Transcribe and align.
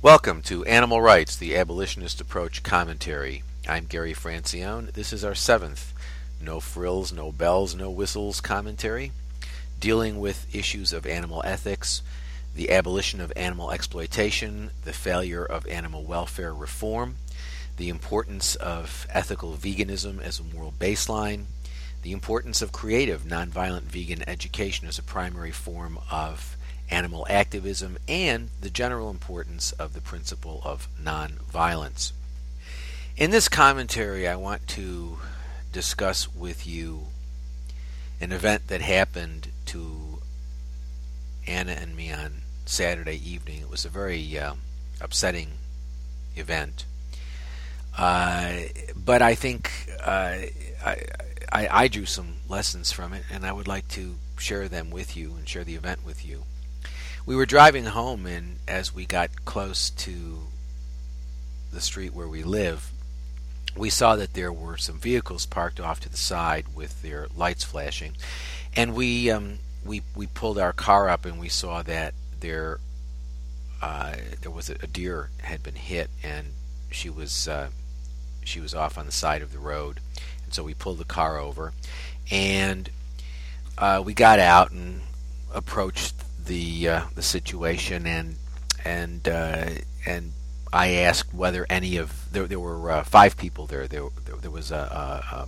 Welcome 0.00 0.42
to 0.42 0.64
Animal 0.64 1.02
Rights, 1.02 1.34
the 1.34 1.56
Abolitionist 1.56 2.20
Approach 2.20 2.62
Commentary. 2.62 3.42
I'm 3.68 3.86
Gary 3.86 4.14
Francione. 4.14 4.92
This 4.92 5.12
is 5.12 5.24
our 5.24 5.34
seventh 5.34 5.92
No 6.40 6.60
Frills, 6.60 7.12
No 7.12 7.32
Bells, 7.32 7.74
No 7.74 7.90
Whistles 7.90 8.40
commentary, 8.40 9.10
dealing 9.80 10.20
with 10.20 10.54
issues 10.54 10.92
of 10.92 11.04
animal 11.04 11.42
ethics, 11.44 12.02
the 12.54 12.70
abolition 12.70 13.20
of 13.20 13.32
animal 13.34 13.72
exploitation, 13.72 14.70
the 14.84 14.92
failure 14.92 15.44
of 15.44 15.66
animal 15.66 16.04
welfare 16.04 16.54
reform, 16.54 17.16
the 17.76 17.88
importance 17.88 18.54
of 18.54 19.04
ethical 19.10 19.54
veganism 19.54 20.22
as 20.22 20.38
a 20.38 20.44
moral 20.44 20.72
baseline, 20.78 21.46
the 22.02 22.12
importance 22.12 22.62
of 22.62 22.70
creative, 22.70 23.22
nonviolent 23.22 23.82
vegan 23.82 24.22
education 24.28 24.86
as 24.86 25.00
a 25.00 25.02
primary 25.02 25.50
form 25.50 25.98
of 26.08 26.56
animal 26.90 27.26
activism, 27.28 27.98
and 28.08 28.48
the 28.60 28.70
general 28.70 29.10
importance 29.10 29.72
of 29.72 29.92
the 29.92 30.00
principle 30.00 30.60
of 30.64 30.88
nonviolence. 31.00 32.12
In 33.16 33.30
this 33.30 33.48
commentary, 33.48 34.28
I 34.28 34.36
want 34.36 34.66
to 34.68 35.18
discuss 35.72 36.32
with 36.34 36.66
you 36.66 37.06
an 38.20 38.32
event 38.32 38.68
that 38.68 38.80
happened 38.80 39.48
to 39.66 40.20
Anna 41.46 41.72
and 41.72 41.96
me 41.96 42.12
on 42.12 42.42
Saturday 42.64 43.16
evening. 43.16 43.60
It 43.60 43.70
was 43.70 43.84
a 43.84 43.88
very 43.88 44.38
uh, 44.38 44.54
upsetting 45.00 45.48
event. 46.36 46.84
Uh, 47.96 48.60
but 48.94 49.22
I 49.22 49.34
think 49.34 49.70
uh, 50.00 50.36
I, 50.84 51.04
I, 51.52 51.68
I 51.70 51.88
drew 51.88 52.06
some 52.06 52.34
lessons 52.48 52.92
from 52.92 53.12
it, 53.12 53.24
and 53.30 53.44
I 53.44 53.52
would 53.52 53.66
like 53.66 53.88
to 53.88 54.14
share 54.38 54.68
them 54.68 54.90
with 54.90 55.16
you 55.16 55.34
and 55.36 55.48
share 55.48 55.64
the 55.64 55.74
event 55.74 56.04
with 56.04 56.24
you 56.24 56.44
we 57.28 57.36
were 57.36 57.44
driving 57.44 57.84
home, 57.84 58.24
and 58.24 58.56
as 58.66 58.94
we 58.94 59.04
got 59.04 59.44
close 59.44 59.90
to 59.90 60.38
the 61.70 61.80
street 61.82 62.14
where 62.14 62.26
we 62.26 62.42
live, 62.42 62.90
we 63.76 63.90
saw 63.90 64.16
that 64.16 64.32
there 64.32 64.50
were 64.50 64.78
some 64.78 64.98
vehicles 64.98 65.44
parked 65.44 65.78
off 65.78 66.00
to 66.00 66.08
the 66.08 66.16
side 66.16 66.64
with 66.74 67.02
their 67.02 67.28
lights 67.36 67.64
flashing, 67.64 68.16
and 68.74 68.94
we 68.94 69.30
um, 69.30 69.58
we 69.84 70.00
we 70.16 70.26
pulled 70.26 70.58
our 70.58 70.72
car 70.72 71.10
up 71.10 71.26
and 71.26 71.38
we 71.38 71.50
saw 71.50 71.82
that 71.82 72.14
there 72.40 72.80
uh, 73.82 74.16
there 74.40 74.50
was 74.50 74.70
a, 74.70 74.76
a, 74.82 74.86
deer 74.86 75.28
had 75.42 75.62
been 75.62 75.74
hit 75.74 76.08
and 76.22 76.46
she 76.90 77.10
was 77.10 77.46
uh, 77.46 77.68
she 78.42 78.58
was 78.58 78.74
off 78.74 78.96
on 78.96 79.04
the 79.04 79.12
side 79.12 79.42
of 79.42 79.52
the 79.52 79.58
road, 79.58 80.00
and 80.44 80.54
so 80.54 80.64
we 80.64 80.72
pulled 80.72 80.96
the 80.96 81.04
car 81.04 81.36
over, 81.36 81.74
and 82.30 82.88
uh, 83.76 84.02
we 84.02 84.14
got 84.14 84.38
out 84.38 84.70
and 84.70 85.02
approached 85.52 86.14
the 86.48 86.88
uh, 86.88 87.02
the 87.14 87.22
situation 87.22 88.06
and 88.06 88.36
and 88.84 89.28
uh, 89.28 89.68
and 90.04 90.32
I 90.72 90.88
asked 90.94 91.32
whether 91.32 91.66
any 91.70 91.96
of 91.96 92.30
there 92.32 92.46
there 92.46 92.60
were 92.60 92.90
uh, 92.90 93.04
five 93.04 93.36
people 93.36 93.66
there. 93.66 93.86
There 93.86 94.08
there, 94.40 94.50
was 94.50 94.70
a, 94.70 94.76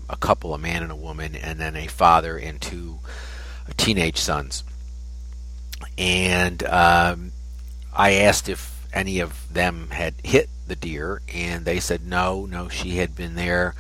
a, 0.08 0.12
a 0.12 0.16
couple, 0.16 0.54
a 0.54 0.58
man 0.58 0.82
and 0.82 0.92
a 0.92 0.96
woman, 0.96 1.34
and 1.34 1.58
then 1.58 1.74
a 1.76 1.86
father 1.86 2.36
and 2.36 2.60
two 2.60 2.98
teenage 3.76 4.18
sons. 4.18 4.62
And 5.98 6.62
um, 6.64 7.32
I 7.94 8.12
asked 8.12 8.48
if 8.48 8.86
any 8.92 9.20
of 9.20 9.52
them 9.52 9.88
had 9.90 10.14
hit 10.22 10.48
the 10.66 10.76
deer, 10.76 11.22
and 11.32 11.64
they 11.64 11.80
said 11.80 12.06
no, 12.06 12.46
no. 12.46 12.68
She 12.68 12.96
had 12.96 13.16
been 13.16 13.34
there 13.34 13.74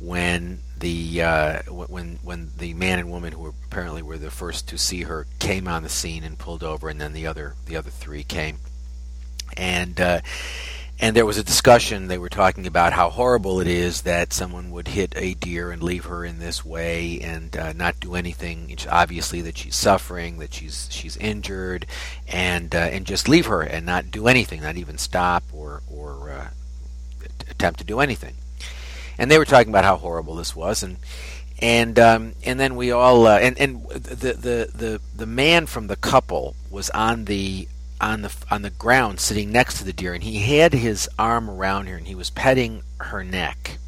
when 0.00 0.60
the 0.78 1.22
uh, 1.22 1.62
when 1.70 2.18
when 2.22 2.50
the 2.58 2.74
man 2.74 2.98
and 2.98 3.10
woman 3.10 3.32
who 3.32 3.40
were 3.40 3.54
apparently 3.64 4.02
were 4.02 4.18
the 4.18 4.30
first 4.30 4.68
to 4.68 4.78
see 4.78 5.02
her 5.02 5.26
came 5.38 5.66
on 5.66 5.82
the 5.82 5.88
scene 5.88 6.22
and 6.22 6.38
pulled 6.38 6.62
over, 6.62 6.88
and 6.88 7.00
then 7.00 7.12
the 7.12 7.26
other 7.26 7.54
the 7.66 7.76
other 7.76 7.90
three 7.90 8.22
came, 8.22 8.58
and 9.56 9.98
uh, 9.98 10.20
and 11.00 11.16
there 11.16 11.24
was 11.24 11.38
a 11.38 11.44
discussion. 11.44 12.08
They 12.08 12.18
were 12.18 12.28
talking 12.28 12.66
about 12.66 12.92
how 12.92 13.08
horrible 13.08 13.60
it 13.60 13.66
is 13.66 14.02
that 14.02 14.34
someone 14.34 14.70
would 14.70 14.88
hit 14.88 15.14
a 15.16 15.32
deer 15.34 15.70
and 15.70 15.82
leave 15.82 16.04
her 16.06 16.26
in 16.26 16.38
this 16.38 16.64
way 16.64 17.20
and 17.20 17.56
uh, 17.56 17.72
not 17.72 17.98
do 17.98 18.14
anything. 18.14 18.68
It's 18.68 18.86
obviously, 18.86 19.40
that 19.42 19.56
she's 19.56 19.76
suffering, 19.76 20.38
that 20.38 20.52
she's 20.52 20.88
she's 20.90 21.16
injured, 21.16 21.86
and 22.28 22.74
uh, 22.74 22.78
and 22.78 23.06
just 23.06 23.30
leave 23.30 23.46
her 23.46 23.62
and 23.62 23.86
not 23.86 24.10
do 24.10 24.28
anything, 24.28 24.60
not 24.60 24.76
even 24.76 24.98
stop 24.98 25.42
or 25.54 25.82
or 25.90 26.30
uh, 26.30 26.48
attempt 27.48 27.78
to 27.78 27.84
do 27.86 28.00
anything 28.00 28.34
and 29.18 29.30
they 29.30 29.38
were 29.38 29.44
talking 29.44 29.68
about 29.68 29.84
how 29.84 29.96
horrible 29.96 30.36
this 30.36 30.54
was, 30.54 30.82
and 30.82 30.96
and 31.58 31.98
um, 31.98 32.34
and 32.44 32.60
then 32.60 32.76
we 32.76 32.90
all 32.90 33.26
uh, 33.26 33.38
and 33.38 33.58
and 33.58 33.88
the, 33.88 34.32
the 34.34 34.70
the 34.74 35.00
the 35.14 35.26
man 35.26 35.66
from 35.66 35.86
the 35.86 35.96
couple 35.96 36.54
was 36.70 36.90
on 36.90 37.24
the 37.24 37.68
on 38.00 38.22
the 38.22 38.34
on 38.50 38.62
the 38.62 38.70
ground 38.70 39.20
sitting 39.20 39.50
next 39.50 39.78
to 39.78 39.84
the 39.84 39.92
deer, 39.92 40.12
and 40.12 40.22
he 40.22 40.58
had 40.58 40.72
his 40.74 41.08
arm 41.18 41.48
around 41.48 41.86
her, 41.86 41.96
and 41.96 42.06
he 42.06 42.14
was 42.14 42.30
petting 42.30 42.82
her 43.00 43.24
neck, 43.24 43.78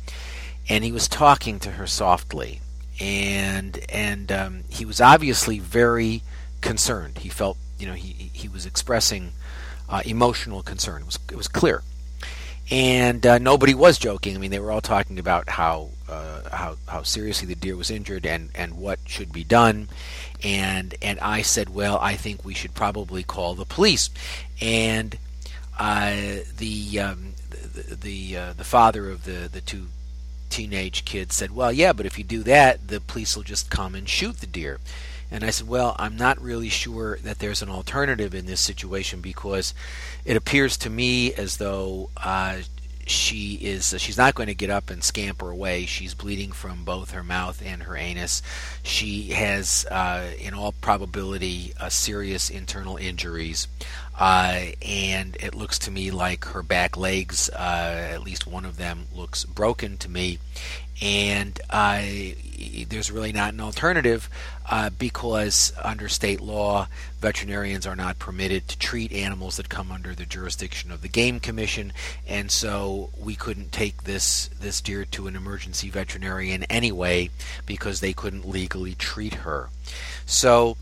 and 0.68 0.84
he 0.84 0.92
was 0.92 1.08
talking 1.08 1.58
to 1.60 1.72
her 1.72 1.86
softly, 1.86 2.60
and 3.00 3.78
and 3.90 4.32
um, 4.32 4.64
he 4.68 4.84
was 4.84 5.00
obviously 5.00 5.58
very 5.58 6.22
concerned. 6.60 7.18
He 7.18 7.28
felt 7.28 7.58
you 7.78 7.86
know 7.86 7.94
he 7.94 8.30
he 8.32 8.48
was 8.48 8.64
expressing 8.64 9.32
uh, 9.90 10.00
emotional 10.06 10.62
concern. 10.62 11.02
It 11.02 11.06
was 11.06 11.18
it 11.30 11.36
was 11.36 11.48
clear 11.48 11.82
and 12.70 13.26
uh, 13.26 13.38
nobody 13.38 13.74
was 13.74 13.98
joking. 13.98 14.36
I 14.36 14.38
mean, 14.38 14.50
they 14.50 14.58
were 14.58 14.70
all 14.70 14.80
talking 14.80 15.18
about 15.18 15.48
how 15.48 15.90
uh, 16.08 16.48
how 16.50 16.76
how 16.86 17.02
seriously 17.02 17.46
the 17.46 17.54
deer 17.54 17.76
was 17.76 17.90
injured 17.90 18.26
and 18.26 18.50
and 18.54 18.76
what 18.76 18.98
should 19.06 19.32
be 19.32 19.44
done. 19.44 19.88
And 20.42 20.94
and 21.00 21.18
I 21.20 21.42
said, 21.42 21.70
well, 21.70 21.98
I 22.00 22.14
think 22.16 22.44
we 22.44 22.54
should 22.54 22.74
probably 22.74 23.22
call 23.22 23.54
the 23.54 23.64
police. 23.64 24.10
And 24.60 25.18
uh, 25.78 26.40
the 26.56 27.00
um, 27.00 27.34
the 27.50 27.94
the, 27.94 28.36
uh, 28.36 28.52
the 28.52 28.64
father 28.64 29.10
of 29.10 29.24
the 29.24 29.48
the 29.50 29.60
two 29.60 29.86
teenage 30.50 31.04
kids 31.04 31.36
said, 31.36 31.50
well, 31.50 31.72
yeah, 31.72 31.92
but 31.92 32.06
if 32.06 32.18
you 32.18 32.24
do 32.24 32.42
that, 32.42 32.88
the 32.88 33.00
police 33.00 33.36
will 33.36 33.42
just 33.44 33.70
come 33.70 33.94
and 33.94 34.08
shoot 34.08 34.38
the 34.38 34.46
deer. 34.46 34.78
And 35.30 35.44
I 35.44 35.50
said, 35.50 35.68
Well, 35.68 35.94
I'm 35.98 36.16
not 36.16 36.40
really 36.40 36.68
sure 36.68 37.18
that 37.18 37.38
there's 37.38 37.62
an 37.62 37.68
alternative 37.68 38.34
in 38.34 38.46
this 38.46 38.60
situation 38.60 39.20
because 39.20 39.74
it 40.24 40.36
appears 40.36 40.76
to 40.78 40.90
me 40.90 41.34
as 41.34 41.58
though 41.58 42.10
uh, 42.16 42.58
she 43.10 43.54
is 43.54 43.94
she's 43.98 44.18
not 44.18 44.34
going 44.34 44.48
to 44.48 44.54
get 44.54 44.70
up 44.70 44.90
and 44.90 45.02
scamper 45.02 45.50
away. 45.50 45.86
She's 45.86 46.14
bleeding 46.14 46.52
from 46.52 46.84
both 46.84 47.12
her 47.12 47.24
mouth 47.24 47.62
and 47.64 47.84
her 47.84 47.96
anus. 47.96 48.42
She 48.82 49.30
has, 49.30 49.86
uh, 49.90 50.30
in 50.38 50.54
all 50.54 50.72
probability, 50.72 51.72
uh, 51.80 51.88
serious 51.88 52.50
internal 52.50 52.96
injuries. 52.96 53.68
Uh, 54.18 54.66
and 54.82 55.36
it 55.38 55.54
looks 55.54 55.78
to 55.78 55.90
me 55.90 56.10
like 56.10 56.44
her 56.46 56.62
back 56.62 56.96
legs, 56.96 57.48
uh, 57.50 58.08
at 58.12 58.22
least 58.22 58.46
one 58.46 58.64
of 58.64 58.76
them, 58.76 59.06
looks 59.14 59.44
broken 59.44 59.96
to 59.98 60.10
me. 60.10 60.38
And 61.00 61.60
uh, 61.70 62.02
there's 62.88 63.12
really 63.12 63.32
not 63.32 63.54
an 63.54 63.60
alternative 63.60 64.28
uh, 64.68 64.90
because 64.90 65.72
under 65.82 66.08
state 66.08 66.40
law, 66.40 66.88
veterinarians 67.20 67.86
are 67.86 67.94
not 67.94 68.18
permitted 68.18 68.66
to 68.68 68.78
treat 68.78 69.12
animals 69.12 69.56
that 69.56 69.68
come 69.68 69.92
under 69.92 70.14
the 70.14 70.26
jurisdiction 70.26 70.90
of 70.90 71.00
the 71.00 71.08
Game 71.08 71.38
Commission, 71.38 71.92
and 72.26 72.50
so 72.50 73.10
we 73.16 73.36
couldn't 73.36 73.70
take 73.70 74.02
this 74.02 74.48
this 74.60 74.80
deer 74.80 75.04
to 75.04 75.28
an 75.28 75.36
emergency 75.36 75.88
veterinarian 75.88 76.64
anyway 76.64 77.30
because 77.64 78.00
they 78.00 78.12
couldn't 78.12 78.48
legally 78.48 78.94
treat 78.94 79.34
her. 79.34 79.68
So. 80.26 80.76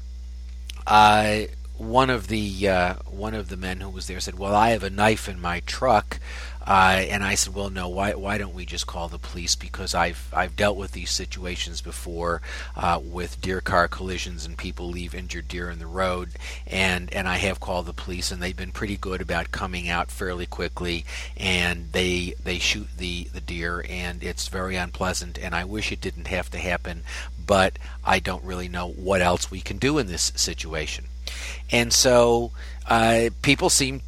Uh, 0.88 1.46
one 1.78 2.10
of 2.10 2.28
the 2.28 2.68
uh, 2.68 2.94
one 3.06 3.34
of 3.34 3.48
the 3.48 3.56
men 3.56 3.80
who 3.80 3.90
was 3.90 4.06
there 4.06 4.20
said, 4.20 4.38
"Well, 4.38 4.54
I 4.54 4.70
have 4.70 4.82
a 4.82 4.90
knife 4.90 5.28
in 5.28 5.40
my 5.40 5.60
truck," 5.60 6.18
uh, 6.66 7.04
and 7.08 7.22
I 7.22 7.34
said, 7.34 7.54
"Well, 7.54 7.68
no. 7.68 7.88
Why 7.88 8.14
why 8.14 8.38
don't 8.38 8.54
we 8.54 8.64
just 8.64 8.86
call 8.86 9.08
the 9.08 9.18
police? 9.18 9.54
Because 9.54 9.94
I've 9.94 10.28
I've 10.32 10.56
dealt 10.56 10.78
with 10.78 10.92
these 10.92 11.10
situations 11.10 11.82
before 11.82 12.40
uh, 12.76 12.98
with 13.02 13.40
deer 13.42 13.60
car 13.60 13.88
collisions 13.88 14.46
and 14.46 14.56
people 14.56 14.88
leave 14.88 15.14
injured 15.14 15.48
deer 15.48 15.68
in 15.70 15.78
the 15.78 15.86
road, 15.86 16.30
and 16.66 17.12
and 17.12 17.28
I 17.28 17.36
have 17.36 17.60
called 17.60 17.86
the 17.86 17.92
police, 17.92 18.32
and 18.32 18.42
they've 18.42 18.56
been 18.56 18.72
pretty 18.72 18.96
good 18.96 19.20
about 19.20 19.52
coming 19.52 19.88
out 19.88 20.10
fairly 20.10 20.46
quickly, 20.46 21.04
and 21.36 21.92
they 21.92 22.34
they 22.42 22.58
shoot 22.58 22.88
the 22.96 23.24
the 23.24 23.40
deer, 23.40 23.84
and 23.88 24.24
it's 24.24 24.48
very 24.48 24.76
unpleasant, 24.76 25.38
and 25.38 25.54
I 25.54 25.64
wish 25.64 25.92
it 25.92 26.00
didn't 26.00 26.28
have 26.28 26.50
to 26.52 26.58
happen, 26.58 27.02
but 27.44 27.78
I 28.04 28.18
don't 28.18 28.44
really 28.44 28.68
know 28.68 28.88
what 28.88 29.20
else 29.20 29.50
we 29.50 29.60
can 29.60 29.76
do 29.76 29.98
in 29.98 30.06
this 30.06 30.32
situation." 30.36 31.08
And 31.70 31.92
so 31.92 32.52
uh, 32.88 33.30
people 33.42 33.70
seemed 33.70 34.02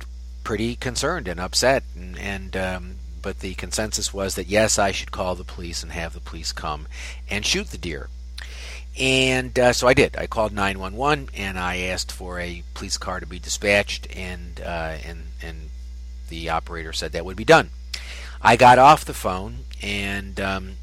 pretty 0.45 0.77
concerned 0.77 1.29
and 1.29 1.39
upset, 1.41 1.83
and, 1.95 2.19
and 2.19 2.57
um, 2.57 2.95
but 3.21 3.41
the 3.41 3.55
consensus 3.55 4.15
was 4.15 4.35
that 4.37 4.47
yes, 4.47 4.79
I 4.79 4.93
should 4.93 5.13
call 5.13 5.35
the 5.35 5.45
police 5.45 5.83
and 5.83 5.93
have 5.93 6.15
the 6.15 6.21
police 6.21 6.53
come 6.53 6.87
and 7.29 7.45
shoot 7.45 7.69
the 7.69 7.79
deer. 7.79 8.09
And 8.99 9.57
uh, 9.59 9.73
so 9.73 9.87
I 9.87 9.95
did. 9.95 10.17
I 10.17 10.27
called 10.27 10.53
911 10.53 11.29
and 11.37 11.59
I 11.59 11.79
asked 11.79 12.11
for 12.11 12.41
a 12.41 12.63
police 12.75 12.99
car 12.99 13.21
to 13.21 13.27
be 13.27 13.39
dispatched, 13.39 14.09
and 14.17 14.61
uh, 14.61 14.97
and 15.05 15.25
and 15.43 15.71
the 16.29 16.51
operator 16.51 16.93
said 16.93 17.13
that 17.13 17.25
would 17.25 17.37
be 17.37 17.45
done. 17.45 17.71
I 18.41 18.57
got 18.57 18.79
off 18.79 19.05
the 19.05 19.15
phone 19.15 19.65
and 19.83 20.41
um, 20.41 20.77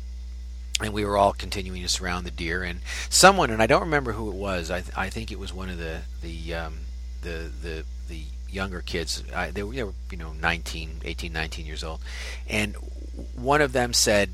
and 0.81 0.93
we 0.93 1.05
were 1.05 1.17
all 1.17 1.33
continuing 1.33 1.81
to 1.81 1.87
surround 1.87 2.25
the 2.25 2.31
deer 2.31 2.63
and 2.63 2.81
someone 3.09 3.49
and 3.49 3.61
I 3.61 3.67
don't 3.67 3.81
remember 3.81 4.11
who 4.11 4.29
it 4.29 4.35
was 4.35 4.69
I, 4.69 4.81
th- 4.81 4.97
I 4.97 5.09
think 5.09 5.31
it 5.31 5.39
was 5.39 5.53
one 5.53 5.69
of 5.69 5.77
the 5.77 6.01
the 6.21 6.53
um, 6.53 6.79
the 7.21 7.49
the 7.61 7.85
the 8.07 8.23
younger 8.55 8.81
kids. 8.81 9.23
Uh, 9.31 9.51
they, 9.53 9.61
were, 9.61 9.73
they, 9.73 9.83
were, 9.83 9.93
you 10.09 10.17
know, 10.17 10.31
19, 10.31 11.01
18, 11.03 11.33
19 11.33 11.65
years 11.65 11.83
old, 11.83 11.99
and 12.49 12.75
one 13.35 13.61
of 13.61 13.73
them 13.73 13.93
said, 13.93 14.31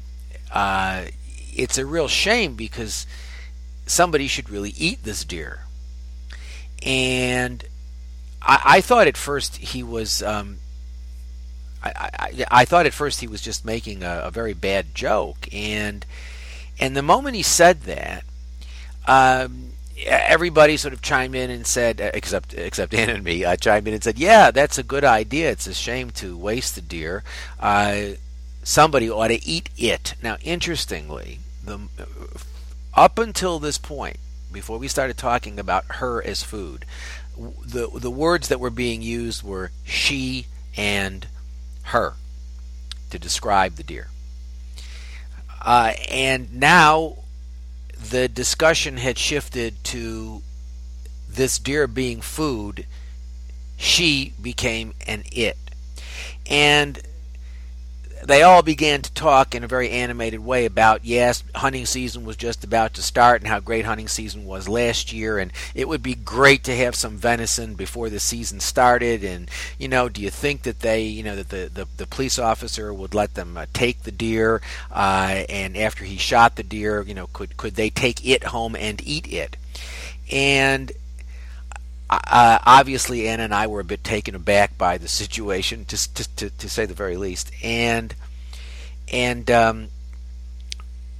uh, 0.54 1.06
"It's 1.54 1.78
a 1.78 1.86
real 1.86 2.08
shame 2.08 2.56
because 2.56 3.06
somebody 3.86 4.28
should 4.28 4.50
really 4.50 4.74
eat 4.78 5.04
this 5.04 5.26
deer." 5.26 5.66
And 6.84 7.66
I, 8.42 8.62
I 8.66 8.82
thought 8.82 9.08
at 9.08 9.18
first 9.18 9.58
he 9.58 9.84
was. 9.84 10.24
Um, 10.24 10.58
I, 11.84 12.10
I, 12.20 12.46
I, 12.52 12.66
thought 12.66 12.86
at 12.86 12.94
first 12.94 13.22
he 13.22 13.28
was 13.28 13.42
just 13.42 13.66
making 13.66 14.04
a, 14.04 14.22
a, 14.26 14.32
very 14.32 14.54
bad 14.54 14.94
joke, 14.94 15.48
and 15.52 16.06
and 16.80 16.96
the 16.96 17.02
moment 17.02 17.36
he 17.36 17.44
said 17.44 17.82
that, 17.82 18.24
um, 19.08 19.72
everybody 20.06 20.78
sort 20.78 20.94
of 20.94 21.02
chimed 21.02 21.36
in 21.36 21.50
and 21.50 21.66
said, 21.66 22.00
except 22.14 22.54
except 22.54 22.94
Anna 22.96 23.14
and 23.14 23.24
me, 23.24 23.44
uh, 23.44 23.56
chimed 23.56 23.88
in 23.88 23.94
and 23.96 24.04
said, 24.04 24.20
"Yeah, 24.20 24.52
that's 24.52 24.78
a 24.78 24.84
good 24.84 25.04
idea. 25.04 25.50
It's 25.50 25.68
a 25.68 25.74
shame 25.74 26.12
to 26.12 26.38
waste 26.38 26.76
the 26.76 26.82
deer. 26.82 27.24
Uh, 27.60 28.12
somebody 28.64 29.10
ought 29.10 29.30
to 29.30 29.46
eat 29.46 29.70
it." 29.78 30.16
Now, 30.22 30.38
interestingly, 30.44 31.40
the 31.64 31.80
up 32.94 33.18
until 33.18 33.60
this 33.60 33.78
point, 33.78 34.18
before 34.52 34.78
we 34.78 34.88
started 34.88 35.18
talking 35.18 35.60
about 35.60 35.86
her 35.96 36.24
as 36.24 36.44
food, 36.44 36.86
the 37.38 37.90
the 37.94 38.12
words 38.12 38.50
that 38.50 38.60
were 38.60 38.70
being 38.70 39.02
used 39.02 39.44
were 39.44 39.72
she 39.84 40.46
and 40.78 41.28
her 41.84 42.14
to 43.10 43.20
describe 43.20 43.76
the 43.76 43.84
deer. 43.84 44.08
Uh, 45.62 45.94
and 46.10 46.54
now 46.54 47.18
the 48.10 48.28
discussion 48.28 48.98
had 48.98 49.18
shifted 49.18 49.84
to 49.84 50.42
this 51.30 51.60
deer 51.60 51.88
being 51.88 52.22
food. 52.22 52.86
She 53.78 54.34
became 54.42 54.94
an 55.08 55.24
it. 55.32 55.58
And 56.50 57.02
they 58.24 58.44
all 58.44 58.62
began 58.62 59.02
to 59.02 59.14
talk 59.14 59.56
in 59.56 59.64
a 59.64 59.68
very 59.68 59.90
animated 59.90 60.40
way 60.40 60.66
about 60.66 61.06
yes, 61.06 61.44
hunting 61.56 61.86
season 61.86 62.26
was 62.26 62.36
just 62.36 62.64
about 62.64 62.94
to 62.94 63.02
start 63.02 63.42
and 63.42 63.48
how 63.48 63.60
great 63.60 63.86
hunting 63.86 64.08
season 64.08 64.46
was 64.46 64.70
last 64.70 65.12
year, 65.12 65.38
and 65.40 65.52
it 65.74 65.88
would 65.88 66.04
be 66.04 66.16
great 66.16 66.64
to 66.66 66.76
have 66.76 66.96
some 66.96 67.18
venison 67.18 67.76
before 67.76 68.10
the 68.10 68.20
season 68.20 68.60
started. 68.60 69.24
And 69.24 69.50
you 69.78 69.88
know, 69.88 70.10
do 70.10 70.22
you 70.22 70.30
think 70.30 70.64
that 70.64 70.80
they, 70.80 71.04
you 71.04 71.24
know, 71.24 71.36
that 71.36 71.50
the 71.50 71.70
the, 71.74 71.88
the 71.98 72.08
police 72.08 72.38
officer 72.38 72.94
would 72.94 73.14
let 73.14 73.34
them 73.34 73.58
uh, 73.58 73.66
take 73.74 74.04
the 74.04 74.12
deer, 74.12 74.62
uh, 74.92 75.44
and 75.50 75.76
after 75.76 76.04
he 76.04 76.18
shot 76.18 76.56
the 76.56 76.64
deer, 76.64 77.02
you 77.02 77.14
know, 77.14 77.28
could 77.28 77.58
could 77.58 77.76
they 77.76 77.90
take 77.90 78.26
it 78.26 78.46
home 78.46 78.76
and 78.76 79.02
eat 79.06 79.32
it? 79.32 79.58
And 80.32 80.92
uh, 82.12 82.60
obviously, 82.66 83.28
Anna 83.28 83.44
and 83.44 83.54
I 83.54 83.68
were 83.68 83.80
a 83.80 83.86
bit 83.86 84.04
taken 84.04 84.36
aback 84.36 84.78
by 84.78 84.98
the 84.98 85.08
situation, 85.08 85.86
to, 85.86 86.14
to, 86.14 86.36
to, 86.36 86.50
to 86.50 86.70
say 86.70 86.86
the 86.86 86.94
very 86.94 87.16
least. 87.16 87.52
And 87.64 88.14
and 89.12 89.50
um, 89.50 89.88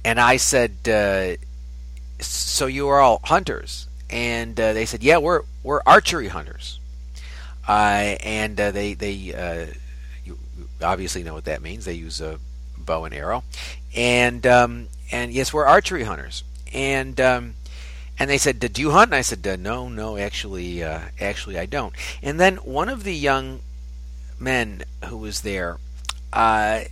and 0.04 0.20
I 0.20 0.36
said, 0.36 0.76
uh, 0.86 1.36
"So 2.20 2.66
you 2.66 2.88
are 2.88 3.00
all 3.00 3.20
hunters?" 3.24 3.86
And 4.10 4.58
uh, 4.60 4.72
they 4.74 4.84
said, 4.84 5.02
"Yeah, 5.02 5.18
we're 5.18 5.42
we're 5.62 5.80
archery 5.86 6.28
hunters." 6.28 6.78
Uh, 7.66 8.16
and 8.20 8.60
uh, 8.60 8.70
they 8.70 8.94
they 8.94 9.34
uh, 9.34 9.72
you 10.24 10.38
obviously 10.82 11.22
know 11.22 11.34
what 11.34 11.44
that 11.44 11.62
means. 11.62 11.84
They 11.84 11.94
use 11.94 12.20
a 12.20 12.38
bow 12.76 13.04
and 13.04 13.14
arrow, 13.14 13.44
and 13.94 14.46
um, 14.46 14.88
and 15.10 15.32
yes, 15.32 15.52
we're 15.52 15.64
archery 15.64 16.04
hunters. 16.04 16.44
And 16.74 17.20
um, 17.20 17.54
and 18.18 18.30
they 18.30 18.38
said, 18.38 18.60
"Did 18.60 18.78
you 18.78 18.90
hunt?" 18.90 19.10
And 19.10 19.16
I 19.16 19.22
said, 19.22 19.46
uh, 19.46 19.56
"No, 19.56 19.88
no, 19.88 20.16
actually, 20.16 20.82
uh, 20.82 21.00
actually, 21.20 21.58
I 21.58 21.66
don't." 21.66 21.94
And 22.22 22.38
then 22.38 22.56
one 22.56 22.88
of 22.88 23.04
the 23.04 23.14
young 23.14 23.60
men 24.38 24.84
who 25.06 25.16
was 25.16 25.40
there, 25.40 25.78
uh, 26.32 26.84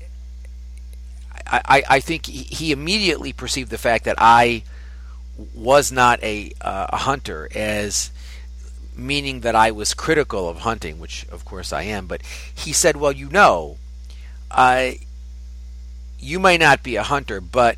I, 1.46 1.82
I, 1.88 2.00
think 2.00 2.26
he 2.26 2.70
immediately 2.70 3.32
perceived 3.32 3.70
the 3.70 3.78
fact 3.78 4.05
that 4.05 4.17
I 4.19 4.62
was 5.55 5.90
not 5.90 6.22
a, 6.22 6.52
uh, 6.61 6.87
a 6.90 6.96
hunter 6.99 7.49
as 7.55 8.11
meaning 8.96 9.40
that 9.40 9.56
I 9.56 9.70
was 9.70 9.94
critical 9.94 10.49
of 10.49 10.58
hunting, 10.58 11.00
which 11.00 11.26
of 11.31 11.44
course 11.44 11.73
I 11.73 11.82
am. 11.82 12.06
But 12.06 12.23
he 12.55 12.73
said, 12.73 12.96
"Well, 12.96 13.12
you 13.12 13.28
know, 13.28 13.78
uh, 14.50 14.93
you 16.19 16.38
may 16.38 16.56
not 16.58 16.82
be 16.82 16.96
a 16.96 17.02
hunter, 17.02 17.40
but." 17.40 17.76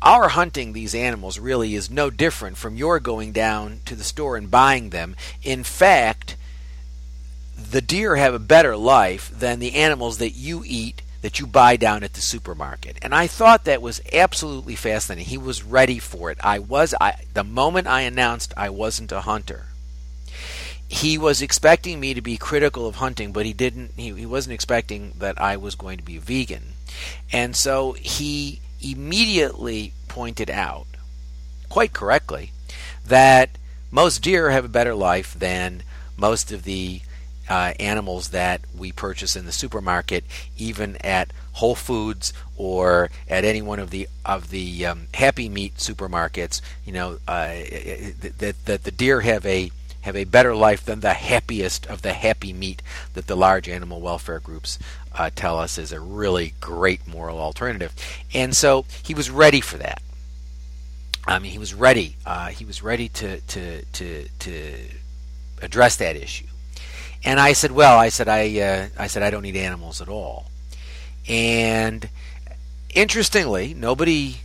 Our 0.00 0.28
hunting 0.28 0.72
these 0.72 0.94
animals 0.94 1.38
really 1.38 1.74
is 1.74 1.90
no 1.90 2.10
different 2.10 2.56
from 2.56 2.76
your 2.76 3.00
going 3.00 3.32
down 3.32 3.80
to 3.86 3.96
the 3.96 4.04
store 4.04 4.36
and 4.36 4.50
buying 4.50 4.90
them. 4.90 5.16
In 5.42 5.64
fact, 5.64 6.36
the 7.56 7.80
deer 7.80 8.16
have 8.16 8.34
a 8.34 8.38
better 8.38 8.76
life 8.76 9.30
than 9.36 9.58
the 9.58 9.74
animals 9.74 10.18
that 10.18 10.30
you 10.30 10.62
eat 10.64 11.02
that 11.20 11.40
you 11.40 11.46
buy 11.46 11.76
down 11.76 12.04
at 12.04 12.12
the 12.12 12.20
supermarket. 12.20 12.96
And 13.02 13.12
I 13.12 13.26
thought 13.26 13.64
that 13.64 13.82
was 13.82 14.00
absolutely 14.12 14.76
fascinating. 14.76 15.26
He 15.26 15.38
was 15.38 15.64
ready 15.64 15.98
for 15.98 16.30
it. 16.30 16.38
I 16.42 16.60
was 16.60 16.94
I 17.00 17.14
the 17.34 17.44
moment 17.44 17.88
I 17.88 18.02
announced 18.02 18.54
I 18.56 18.70
wasn't 18.70 19.10
a 19.10 19.22
hunter. 19.22 19.66
He 20.86 21.18
was 21.18 21.42
expecting 21.42 22.00
me 22.00 22.14
to 22.14 22.22
be 22.22 22.36
critical 22.36 22.86
of 22.86 22.96
hunting, 22.96 23.32
but 23.32 23.46
he 23.46 23.52
didn't 23.52 23.92
he, 23.96 24.12
he 24.12 24.26
wasn't 24.26 24.54
expecting 24.54 25.12
that 25.18 25.40
I 25.40 25.56
was 25.56 25.74
going 25.74 25.98
to 25.98 26.04
be 26.04 26.18
vegan. 26.18 26.74
And 27.32 27.56
so 27.56 27.92
he 27.92 28.60
immediately 28.80 29.92
pointed 30.08 30.50
out, 30.50 30.86
quite 31.68 31.92
correctly, 31.92 32.52
that 33.06 33.50
most 33.90 34.22
deer 34.22 34.50
have 34.50 34.64
a 34.64 34.68
better 34.68 34.94
life 34.94 35.34
than 35.34 35.82
most 36.16 36.52
of 36.52 36.64
the 36.64 37.00
uh, 37.48 37.72
animals 37.80 38.28
that 38.28 38.60
we 38.76 38.92
purchase 38.92 39.34
in 39.34 39.46
the 39.46 39.52
supermarket, 39.52 40.24
even 40.56 40.96
at 40.96 41.32
Whole 41.52 41.74
Foods 41.74 42.32
or 42.56 43.10
at 43.28 43.44
any 43.44 43.62
one 43.62 43.78
of 43.78 43.90
the 43.90 44.08
of 44.24 44.50
the 44.50 44.84
um, 44.86 45.06
Happy 45.14 45.48
Meat 45.48 45.76
supermarkets. 45.76 46.60
You 46.84 46.92
know 46.92 47.18
uh, 47.26 47.54
that 48.38 48.56
that 48.64 48.84
the 48.84 48.90
deer 48.90 49.22
have 49.22 49.46
a 49.46 49.70
have 50.02 50.16
a 50.16 50.24
better 50.24 50.54
life 50.54 50.84
than 50.84 51.00
the 51.00 51.14
happiest 51.14 51.86
of 51.86 52.02
the 52.02 52.12
happy 52.12 52.52
meat 52.52 52.82
that 53.14 53.26
the 53.26 53.36
large 53.36 53.68
animal 53.68 54.00
welfare 54.00 54.40
groups 54.40 54.78
uh, 55.14 55.30
tell 55.34 55.58
us 55.58 55.78
is 55.78 55.92
a 55.92 56.00
really 56.00 56.54
great 56.60 57.06
moral 57.06 57.38
alternative. 57.38 57.94
And 58.32 58.56
so 58.56 58.84
he 59.02 59.14
was 59.14 59.30
ready 59.30 59.60
for 59.60 59.76
that. 59.78 60.02
I 61.26 61.38
mean, 61.40 61.52
he 61.52 61.58
was 61.58 61.74
ready. 61.74 62.16
Uh, 62.24 62.46
he 62.46 62.64
was 62.64 62.82
ready 62.82 63.08
to, 63.10 63.40
to, 63.40 63.84
to, 63.84 64.28
to 64.38 64.74
address 65.60 65.96
that 65.96 66.16
issue. 66.16 66.46
And 67.24 67.40
I 67.40 67.52
said, 67.52 67.72
well, 67.72 67.98
I 67.98 68.08
said, 68.08 68.28
I, 68.28 68.60
uh, 68.60 68.86
I 68.98 69.08
said, 69.08 69.22
I 69.22 69.30
don't 69.30 69.42
need 69.42 69.56
animals 69.56 70.00
at 70.00 70.08
all. 70.08 70.50
And 71.28 72.08
interestingly, 72.94 73.74
nobody 73.74 74.36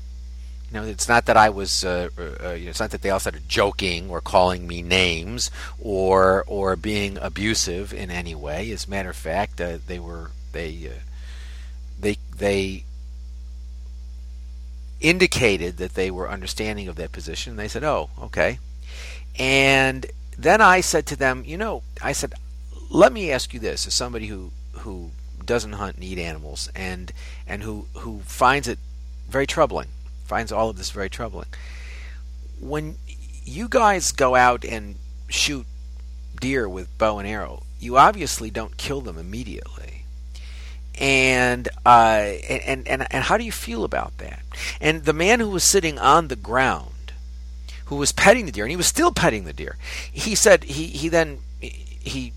you 0.73 0.79
know, 0.79 0.87
it's 0.87 1.07
not 1.07 1.27
that 1.27 1.37
I 1.37 1.49
was. 1.49 1.85
Uh, 1.85 2.09
uh, 2.17 2.53
you 2.53 2.65
know, 2.65 2.69
it's 2.71 2.79
not 2.79 2.89
that 2.91 3.03
they 3.03 3.11
all 3.11 3.19
started 3.19 3.47
joking 3.47 4.09
or 4.09 4.21
calling 4.21 4.65
me 4.65 4.81
names 4.81 5.51
or 5.79 6.43
or 6.47 6.75
being 6.75 7.19
abusive 7.19 7.93
in 7.93 8.09
any 8.09 8.33
way. 8.33 8.71
As 8.71 8.87
a 8.87 8.89
matter 8.89 9.11
of 9.11 9.15
fact, 9.15 9.61
uh, 9.61 9.77
they 9.85 9.99
were 9.99 10.31
they 10.51 10.87
uh, 10.87 10.99
they 11.99 12.17
they 12.35 12.85
indicated 14.99 15.77
that 15.77 15.93
they 15.93 16.09
were 16.09 16.27
understanding 16.27 16.87
of 16.87 16.95
that 16.95 17.11
position. 17.11 17.55
They 17.55 17.67
said, 17.67 17.83
"Oh, 17.83 18.09
okay." 18.19 18.57
And 19.37 20.07
then 20.35 20.59
I 20.59 20.81
said 20.81 21.05
to 21.07 21.15
them, 21.15 21.43
"You 21.45 21.57
know," 21.57 21.83
I 22.01 22.13
said, 22.13 22.33
"Let 22.89 23.13
me 23.13 23.31
ask 23.31 23.53
you 23.53 23.59
this: 23.59 23.85
as 23.85 23.93
somebody 23.93 24.25
who 24.25 24.51
who 24.71 25.11
doesn't 25.45 25.73
hunt 25.73 25.97
and 25.97 26.03
eat 26.03 26.17
animals, 26.17 26.67
and 26.73 27.13
and 27.45 27.61
who 27.61 27.85
who 27.93 28.21
finds 28.25 28.67
it 28.67 28.79
very 29.29 29.45
troubling." 29.45 29.89
Finds 30.23 30.51
all 30.51 30.69
of 30.69 30.77
this 30.77 30.91
very 30.91 31.09
troubling. 31.09 31.47
When 32.59 32.97
you 33.43 33.67
guys 33.67 34.11
go 34.11 34.35
out 34.35 34.63
and 34.63 34.95
shoot 35.29 35.65
deer 36.39 36.67
with 36.67 36.97
bow 36.97 37.19
and 37.19 37.27
arrow, 37.27 37.63
you 37.79 37.97
obviously 37.97 38.49
don't 38.49 38.77
kill 38.77 39.01
them 39.01 39.17
immediately. 39.17 40.05
And 40.99 41.67
uh, 41.85 42.33
and 42.47 42.87
and 42.87 43.07
and 43.11 43.23
how 43.23 43.37
do 43.37 43.43
you 43.43 43.51
feel 43.51 43.83
about 43.83 44.17
that? 44.19 44.41
And 44.79 45.05
the 45.05 45.13
man 45.13 45.39
who 45.39 45.49
was 45.49 45.63
sitting 45.63 45.97
on 45.97 46.27
the 46.27 46.35
ground, 46.35 47.13
who 47.85 47.95
was 47.95 48.11
petting 48.11 48.45
the 48.45 48.51
deer, 48.51 48.63
and 48.63 48.71
he 48.71 48.77
was 48.77 48.87
still 48.87 49.11
petting 49.11 49.45
the 49.45 49.53
deer, 49.53 49.77
he 50.11 50.35
said 50.35 50.63
he 50.65 50.85
he 50.87 51.09
then 51.09 51.39
he 51.59 52.33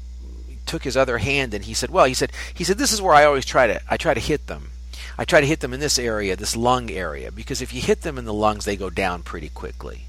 took 0.65 0.85
his 0.85 0.97
other 0.97 1.19
hand 1.19 1.55
and 1.55 1.65
he 1.65 1.75
said, 1.75 1.91
well, 1.91 2.07
he 2.07 2.15
said 2.15 2.33
he 2.53 2.65
said 2.65 2.79
this 2.79 2.93
is 2.93 3.03
where 3.03 3.15
I 3.15 3.25
always 3.25 3.45
try 3.45 3.67
to 3.67 3.81
I 3.89 3.97
try 3.97 4.15
to 4.15 4.21
hit 4.21 4.47
them 4.47 4.71
I 5.19 5.25
try 5.25 5.41
to 5.41 5.47
hit 5.47 5.61
them 5.61 5.73
in 5.73 5.81
this 5.81 5.99
area, 5.99 6.37
this 6.37 6.57
lung 6.57 6.91
area, 6.91 7.31
because 7.31 7.63
if 7.63 7.73
you 7.73 7.81
hit 7.81 8.03
them 8.03 8.19
in 8.19 8.25
the 8.25 8.33
lungs, 8.33 8.65
they 8.65 8.77
go 8.77 8.91
down 8.91 9.23
pretty 9.23 9.49
quickly. 9.49 10.07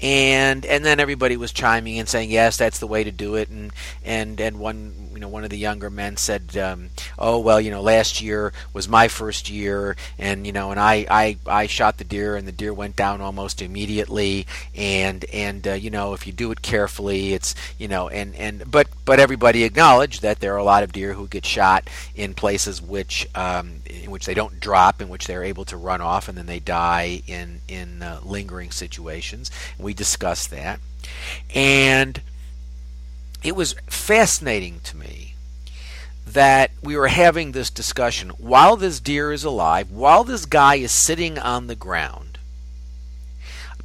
And 0.00 0.64
and 0.64 0.84
then 0.84 1.00
everybody 1.00 1.36
was 1.36 1.52
chiming 1.52 1.96
in 1.96 2.06
saying 2.06 2.30
yes 2.30 2.56
that's 2.56 2.78
the 2.78 2.86
way 2.86 3.04
to 3.04 3.10
do 3.10 3.34
it. 3.34 3.48
And 3.48 3.72
and 4.04 4.40
and 4.40 4.58
one 4.58 5.10
you 5.14 5.20
know 5.20 5.28
one 5.28 5.44
of 5.44 5.50
the 5.50 5.58
younger 5.58 5.90
men 5.90 6.16
said 6.16 6.56
um, 6.56 6.90
oh 7.18 7.38
well 7.38 7.60
you 7.60 7.70
know 7.70 7.82
last 7.82 8.22
year 8.22 8.52
was 8.72 8.88
my 8.88 9.08
first 9.08 9.50
year 9.50 9.96
and 10.18 10.46
you 10.46 10.52
know 10.52 10.70
and 10.70 10.78
I, 10.78 11.06
I 11.10 11.38
I 11.46 11.66
shot 11.66 11.98
the 11.98 12.04
deer 12.04 12.36
and 12.36 12.46
the 12.46 12.52
deer 12.52 12.72
went 12.72 12.96
down 12.96 13.20
almost 13.20 13.60
immediately. 13.60 14.46
And 14.74 15.24
and 15.32 15.66
uh, 15.66 15.72
you 15.72 15.90
know 15.90 16.12
if 16.14 16.26
you 16.26 16.32
do 16.32 16.52
it 16.52 16.62
carefully 16.62 17.34
it's 17.34 17.54
you 17.78 17.88
know 17.88 18.08
and 18.08 18.34
and 18.36 18.70
but 18.70 18.88
but 19.04 19.18
everybody 19.18 19.64
acknowledged 19.64 20.22
that 20.22 20.40
there 20.40 20.54
are 20.54 20.58
a 20.58 20.64
lot 20.64 20.82
of 20.82 20.92
deer 20.92 21.14
who 21.14 21.26
get 21.26 21.44
shot 21.44 21.88
in 22.14 22.34
places 22.34 22.80
which 22.80 23.26
um, 23.34 23.82
in 23.86 24.10
which 24.10 24.26
they 24.26 24.34
don't 24.34 24.60
drop 24.60 25.00
in 25.02 25.08
which 25.08 25.26
they're 25.26 25.44
able 25.44 25.64
to 25.64 25.76
run 25.76 26.00
off 26.00 26.28
and 26.28 26.38
then 26.38 26.46
they 26.46 26.60
die 26.60 27.22
in 27.26 27.60
in 27.68 28.02
uh, 28.02 28.20
lingering 28.24 28.70
situations 28.70 29.47
we 29.78 29.94
discussed 29.94 30.50
that 30.50 30.80
and 31.54 32.20
it 33.42 33.54
was 33.54 33.74
fascinating 33.86 34.80
to 34.80 34.96
me 34.96 35.34
that 36.26 36.70
we 36.82 36.96
were 36.96 37.08
having 37.08 37.52
this 37.52 37.70
discussion 37.70 38.30
while 38.30 38.76
this 38.76 39.00
deer 39.00 39.32
is 39.32 39.44
alive, 39.44 39.90
while 39.90 40.24
this 40.24 40.44
guy 40.44 40.74
is 40.74 40.92
sitting 40.92 41.38
on 41.38 41.66
the 41.66 41.74
ground, 41.74 42.38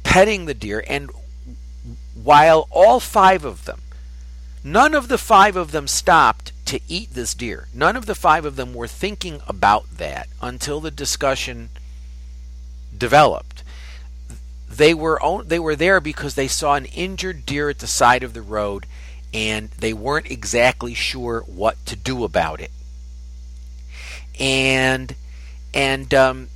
petting 0.02 0.44
the 0.44 0.54
deer, 0.54 0.84
and 0.86 1.10
while 2.20 2.66
all 2.70 3.00
five 3.00 3.44
of 3.44 3.64
them, 3.64 3.80
none 4.62 4.94
of 4.94 5.08
the 5.08 5.18
five 5.18 5.56
of 5.56 5.70
them 5.70 5.86
stopped 5.86 6.52
to 6.66 6.80
eat 6.88 7.14
this 7.14 7.34
deer. 7.34 7.68
None 7.72 7.96
of 7.96 8.06
the 8.06 8.14
five 8.14 8.44
of 8.44 8.56
them 8.56 8.74
were 8.74 8.88
thinking 8.88 9.40
about 9.46 9.98
that 9.98 10.28
until 10.42 10.80
the 10.80 10.90
discussion 10.90 11.70
developed. 12.96 13.53
They 14.76 14.92
were 14.92 15.20
they 15.44 15.60
were 15.60 15.76
there 15.76 16.00
because 16.00 16.34
they 16.34 16.48
saw 16.48 16.74
an 16.74 16.86
injured 16.86 17.46
deer 17.46 17.68
at 17.70 17.78
the 17.78 17.86
side 17.86 18.24
of 18.24 18.34
the 18.34 18.42
road 18.42 18.86
and 19.32 19.70
they 19.70 19.92
weren't 19.92 20.30
exactly 20.30 20.94
sure 20.94 21.40
what 21.46 21.84
to 21.86 21.94
do 21.94 22.24
about 22.24 22.60
it. 22.60 22.72
And 24.38 25.14
and 25.72 26.12
um, 26.12 26.48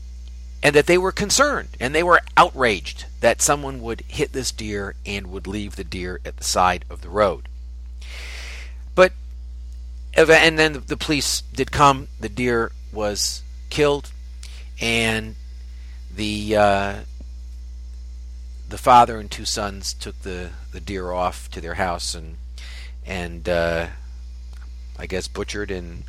and 0.65 0.75
that 0.75 0.87
they 0.87 0.99
were 0.99 1.13
concerned 1.13 1.69
and 1.79 1.95
they 1.95 2.03
were 2.03 2.21
outraged 2.37 3.05
that 3.21 3.41
someone 3.41 3.81
would 3.83 4.03
hit 4.09 4.33
this 4.33 4.51
deer 4.51 4.97
and 5.07 5.29
would 5.29 5.47
leave 5.47 5.77
the 5.77 5.85
deer 5.85 6.21
at 6.25 6.39
the 6.39 6.45
side 6.45 6.85
of 6.91 7.03
the 7.03 7.09
road. 7.09 7.49
But 8.97 9.13
and 10.15 10.59
then 10.59 10.83
the 10.89 10.97
police 10.97 11.43
did 11.55 11.71
come. 11.71 12.09
The 12.19 12.29
deer 12.29 12.73
was 12.93 13.43
killed, 13.71 14.11
and 14.81 15.37
the 16.13 16.57
uh, 16.57 16.95
the 18.69 18.79
father 18.79 19.19
and 19.19 19.31
two 19.31 19.45
sons 19.45 19.95
took 19.95 20.21
the, 20.23 20.51
the 20.73 20.81
deer 20.81 21.11
off 21.11 21.51
to 21.51 21.61
their 21.61 21.75
house 21.75 22.15
and 22.15 22.37
and 23.07 23.49
uh, 23.49 23.87
I 24.99 25.07
guess 25.07 25.29
butchered 25.29 25.71
and 25.71 26.05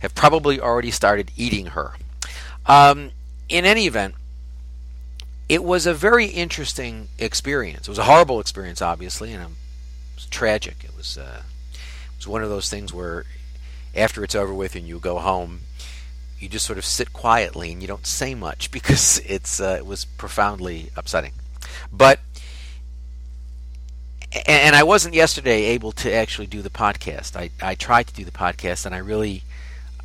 have 0.00 0.14
probably 0.14 0.60
already 0.60 0.92
started 0.92 1.32
eating 1.36 1.66
her. 1.66 1.94
Um, 2.66 3.10
in 3.48 3.64
any 3.64 3.86
event, 3.86 4.14
it 5.48 5.64
was 5.64 5.86
a 5.86 5.94
very 5.94 6.26
interesting 6.26 7.08
experience. 7.18 7.88
It 7.88 7.90
was 7.90 7.98
a 7.98 8.04
horrible 8.04 8.38
experience, 8.38 8.80
obviously, 8.80 9.32
and 9.32 9.42
it 9.42 9.48
was 10.14 10.26
tragic. 10.26 10.84
It 10.84 10.96
was 10.96 11.18
uh, 11.18 11.42
it 11.72 12.18
was 12.18 12.28
one 12.28 12.44
of 12.44 12.50
those 12.50 12.68
things 12.70 12.94
where 12.94 13.24
after 13.94 14.22
it's 14.22 14.34
over 14.34 14.54
with 14.54 14.76
and 14.76 14.86
you 14.86 15.00
go 15.00 15.18
home, 15.18 15.62
you 16.38 16.48
just 16.48 16.66
sort 16.66 16.78
of 16.78 16.84
sit 16.84 17.12
quietly 17.12 17.72
and 17.72 17.82
you 17.82 17.88
don't 17.88 18.06
say 18.06 18.34
much 18.34 18.70
because 18.70 19.20
it's 19.26 19.60
uh, 19.60 19.74
it 19.78 19.86
was 19.86 20.04
profoundly 20.04 20.90
upsetting. 20.96 21.32
But 21.92 22.20
and 24.46 24.76
I 24.76 24.82
wasn't 24.82 25.14
yesterday 25.14 25.64
able 25.64 25.92
to 25.92 26.12
actually 26.12 26.46
do 26.46 26.60
the 26.60 26.70
podcast. 26.70 27.34
I, 27.34 27.50
I 27.62 27.74
tried 27.74 28.08
to 28.08 28.14
do 28.14 28.24
the 28.24 28.30
podcast 28.30 28.84
and 28.84 28.94
I 28.94 28.98
really 28.98 29.42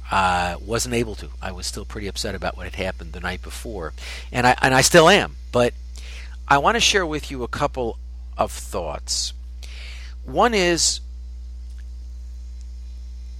uh, 0.09 0.55
wasn't 0.65 0.95
able 0.95 1.15
to. 1.15 1.29
I 1.41 1.51
was 1.51 1.67
still 1.67 1.85
pretty 1.85 2.07
upset 2.07 2.35
about 2.35 2.55
what 2.55 2.65
had 2.65 2.75
happened 2.75 3.13
the 3.13 3.19
night 3.19 3.41
before, 3.41 3.93
and 4.31 4.47
I 4.47 4.55
and 4.61 4.73
I 4.73 4.81
still 4.81 5.09
am. 5.09 5.35
But 5.51 5.73
I 6.47 6.57
want 6.57 6.75
to 6.75 6.81
share 6.81 7.05
with 7.05 7.31
you 7.31 7.43
a 7.43 7.47
couple 7.47 7.97
of 8.37 8.51
thoughts. 8.51 9.33
One 10.23 10.53
is 10.53 11.01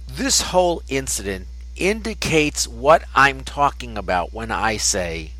this 0.06 0.42
whole 0.42 0.82
incident 0.88 1.46
indicates 1.76 2.68
what 2.68 3.04
I'm 3.14 3.42
talking 3.42 3.96
about 3.96 4.32
when 4.32 4.50
I 4.50 4.76
say 4.76 5.32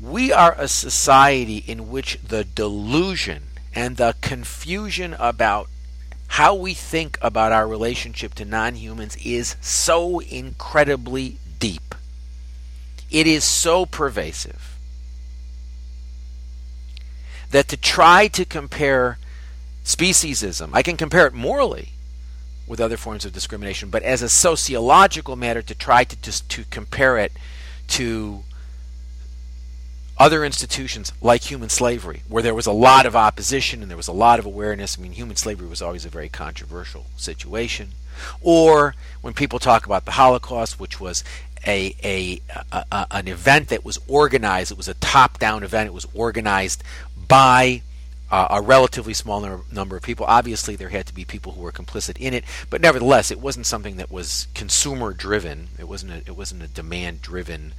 we 0.00 0.32
are 0.32 0.54
a 0.58 0.68
society 0.68 1.58
in 1.66 1.90
which 1.90 2.18
the 2.26 2.44
delusion 2.44 3.42
and 3.74 3.96
the 3.96 4.14
confusion 4.20 5.14
about 5.18 5.68
how 6.28 6.54
we 6.54 6.72
think 6.72 7.18
about 7.20 7.52
our 7.52 7.68
relationship 7.68 8.34
to 8.34 8.44
non 8.44 8.76
humans 8.76 9.16
is 9.24 9.56
so 9.60 10.20
incredibly 10.20 11.36
deep. 11.58 11.94
It 13.10 13.26
is 13.26 13.44
so 13.44 13.84
pervasive 13.84 14.78
that 17.50 17.68
to 17.68 17.76
try 17.76 18.28
to 18.28 18.44
compare 18.44 19.18
speciesism, 19.84 20.70
I 20.72 20.82
can 20.82 20.96
compare 20.96 21.26
it 21.26 21.34
morally 21.34 21.90
with 22.66 22.80
other 22.80 22.96
forms 22.96 23.24
of 23.24 23.32
discrimination, 23.32 23.90
but 23.90 24.04
as 24.04 24.22
a 24.22 24.28
sociological 24.28 25.34
matter, 25.34 25.60
to 25.62 25.74
try 25.74 26.04
to 26.04 26.16
just 26.22 26.48
to 26.50 26.64
compare 26.70 27.18
it 27.18 27.32
to 27.88 28.44
other 30.20 30.44
institutions 30.44 31.12
like 31.22 31.50
human 31.50 31.70
slavery, 31.70 32.22
where 32.28 32.42
there 32.42 32.54
was 32.54 32.66
a 32.66 32.72
lot 32.72 33.06
of 33.06 33.16
opposition 33.16 33.80
and 33.80 33.90
there 33.90 33.96
was 33.96 34.06
a 34.06 34.12
lot 34.12 34.38
of 34.38 34.44
awareness. 34.44 34.98
I 34.98 35.02
mean, 35.02 35.12
human 35.12 35.36
slavery 35.36 35.66
was 35.66 35.80
always 35.80 36.04
a 36.04 36.10
very 36.10 36.28
controversial 36.28 37.06
situation. 37.16 37.92
Or 38.42 38.94
when 39.22 39.32
people 39.32 39.58
talk 39.58 39.86
about 39.86 40.04
the 40.04 40.10
Holocaust, 40.12 40.78
which 40.78 41.00
was 41.00 41.24
a, 41.66 41.96
a, 42.04 42.40
a, 42.70 42.84
a 42.92 43.06
an 43.12 43.28
event 43.28 43.68
that 43.68 43.82
was 43.82 43.98
organized, 44.06 44.70
it 44.70 44.76
was 44.76 44.88
a 44.88 44.94
top-down 44.94 45.62
event. 45.62 45.86
It 45.86 45.94
was 45.94 46.06
organized 46.12 46.84
by 47.26 47.80
uh, 48.30 48.48
a 48.50 48.60
relatively 48.60 49.14
small 49.14 49.40
number, 49.40 49.64
number 49.72 49.96
of 49.96 50.02
people. 50.02 50.26
Obviously, 50.26 50.76
there 50.76 50.90
had 50.90 51.06
to 51.06 51.14
be 51.14 51.24
people 51.24 51.52
who 51.52 51.62
were 51.62 51.72
complicit 51.72 52.18
in 52.18 52.34
it, 52.34 52.44
but 52.68 52.82
nevertheless, 52.82 53.30
it 53.30 53.40
wasn't 53.40 53.66
something 53.66 53.96
that 53.96 54.10
was 54.10 54.48
consumer-driven. 54.54 55.68
It 55.78 55.88
wasn't 55.88 56.12
a, 56.12 56.18
it 56.18 56.36
wasn't 56.36 56.62
a 56.62 56.68
demand-driven 56.68 57.72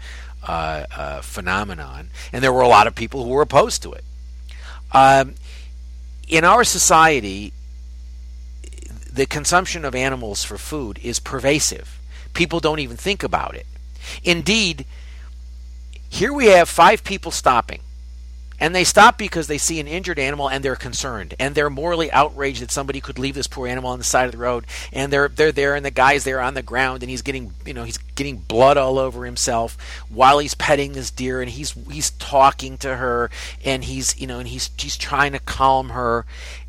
uh, 0.47 0.85
uh, 0.95 1.21
phenomenon, 1.21 2.09
and 2.31 2.43
there 2.43 2.53
were 2.53 2.61
a 2.61 2.67
lot 2.67 2.87
of 2.87 2.95
people 2.95 3.23
who 3.23 3.29
were 3.29 3.41
opposed 3.41 3.83
to 3.83 3.93
it. 3.93 4.03
Um, 4.91 5.35
in 6.27 6.43
our 6.43 6.63
society, 6.63 7.53
the 9.11 9.25
consumption 9.25 9.85
of 9.85 9.93
animals 9.93 10.43
for 10.43 10.57
food 10.57 10.99
is 11.03 11.19
pervasive. 11.19 11.99
People 12.33 12.59
don't 12.59 12.79
even 12.79 12.97
think 12.97 13.23
about 13.23 13.55
it. 13.55 13.65
Indeed, 14.23 14.85
here 16.09 16.33
we 16.33 16.47
have 16.47 16.69
five 16.69 17.03
people 17.03 17.31
stopping 17.31 17.81
and 18.61 18.75
they 18.75 18.83
stop 18.83 19.17
because 19.17 19.47
they 19.47 19.57
see 19.57 19.79
an 19.79 19.87
injured 19.87 20.19
animal 20.19 20.47
and 20.47 20.63
they're 20.63 20.75
concerned. 20.75 21.33
And 21.39 21.55
they're 21.55 21.71
morally 21.71 22.11
outraged 22.11 22.61
that 22.61 22.69
somebody 22.69 23.01
could 23.01 23.17
leave 23.17 23.33
this 23.33 23.47
poor 23.47 23.67
animal 23.67 23.89
on 23.89 23.97
the 23.97 24.05
side 24.05 24.25
of 24.25 24.31
the 24.31 24.37
road. 24.37 24.67
And 24.93 25.11
they're 25.11 25.27
they're 25.27 25.51
there 25.51 25.73
and 25.73 25.83
the 25.83 25.89
guy's 25.89 26.25
there 26.25 26.39
on 26.39 26.53
the 26.53 26.61
ground 26.61 27.01
and 27.01 27.09
he's 27.09 27.23
getting 27.23 27.55
you 27.65 27.73
know 27.73 27.83
he's 27.83 27.97
getting 27.97 28.37
blood 28.37 28.77
all 28.77 28.99
over 28.99 29.25
himself 29.25 29.75
while 30.09 30.37
he's 30.37 30.53
petting 30.53 30.93
this 30.93 31.09
deer 31.09 31.41
and 31.41 31.49
he's 31.49 31.71
he's 31.89 32.11
talking 32.11 32.77
to 32.77 32.97
her 32.97 33.31
and 33.65 33.83
he's 33.85 34.21
you 34.21 34.27
know 34.27 34.37
and 34.37 34.47
he's 34.47 34.69
he's 34.77 34.95
trying 34.95 35.31
to 35.31 35.39
calm 35.39 35.89
her. 35.89 36.27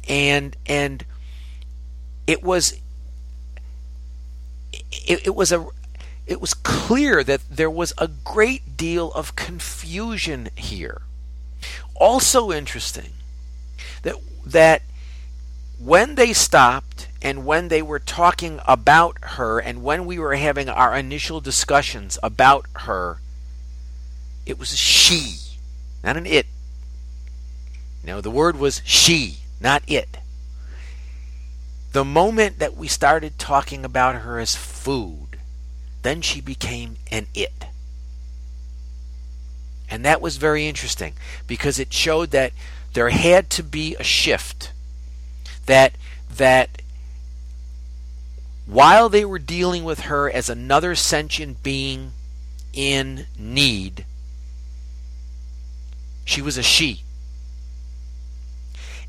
And 0.09 0.57
and 0.65 1.05
it 2.27 2.43
was 2.43 2.81
it, 4.73 5.27
it 5.27 5.35
was 5.35 5.53
a 5.53 5.67
it 6.27 6.41
was 6.41 6.55
clear 6.55 7.23
that 7.23 7.43
there 7.51 7.71
was 7.71 7.93
a 7.99 8.09
great 8.09 8.79
deal 8.79 9.13
of 9.13 9.37
confusion 9.37 10.49
here 10.57 11.03
also 11.95 12.51
interesting 12.51 13.13
that 14.03 14.17
that 14.45 14.83
when 15.79 16.15
they 16.15 16.33
stopped 16.33 17.09
and 17.21 17.45
when 17.45 17.69
they 17.69 17.83
were 17.83 17.99
talking 17.99 18.61
about 18.67 19.17
her 19.23 19.59
and 19.59 19.83
when 19.83 20.07
we 20.07 20.19
were 20.19 20.35
having 20.35 20.69
our 20.69 20.97
initial 20.97 21.41
discussions 21.41 22.19
about 22.23 22.67
her, 22.75 23.19
it 24.47 24.59
was 24.59 24.73
a 24.73 24.77
she, 24.77 25.37
not 26.03 26.17
an 26.17 26.27
it. 26.27 26.47
No, 28.05 28.21
the 28.21 28.31
word 28.31 28.59
was 28.59 28.83
she, 28.85 29.39
not 29.61 29.83
it. 29.87 30.19
The 31.93 32.05
moment 32.05 32.59
that 32.59 32.77
we 32.77 32.89
started 32.89 33.39
talking 33.39 33.85
about 33.85 34.17
her 34.17 34.39
as 34.41 34.57
food, 34.57 35.39
then 36.03 36.21
she 36.21 36.41
became 36.41 36.97
an 37.11 37.27
it. 37.35 37.67
And 39.93 40.07
that 40.07 40.23
was 40.23 40.39
very 40.39 40.67
interesting 40.67 41.13
because 41.47 41.79
it 41.79 41.93
showed 41.93 42.31
that 42.31 42.55
there 42.95 43.11
had 43.11 43.51
to 43.51 43.63
be 43.63 43.95
a 43.97 44.03
shift. 44.03 44.73
That 45.67 45.93
that 46.35 46.81
while 48.65 49.11
they 49.11 49.27
were 49.27 49.39
dealing 49.39 49.85
with 49.85 50.01
her 50.01 50.31
as 50.31 50.49
another 50.49 50.95
sentient 50.95 51.63
being 51.63 52.13
in 52.73 53.27
need, 53.39 54.07
She 56.25 56.41
was 56.41 56.57
a 56.57 56.63
she. 56.63 57.03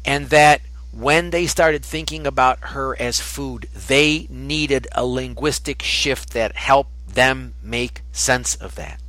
And 0.04 0.30
that 0.32 0.60
when 0.92 1.30
they 1.30 1.48
started 1.48 1.86
thinking 1.86 2.28
about 2.28 2.60
her 2.76 3.00
as 3.00 3.22
food, 3.22 3.70
they 3.74 4.28
needed 4.30 4.90
a 4.92 5.06
linguistic 5.06 5.82
shift 5.82 6.34
that 6.34 6.58
helped 6.58 7.16
them 7.16 7.54
make 7.64 8.02
sense 8.12 8.56
of 8.56 8.76
that. 8.76 9.00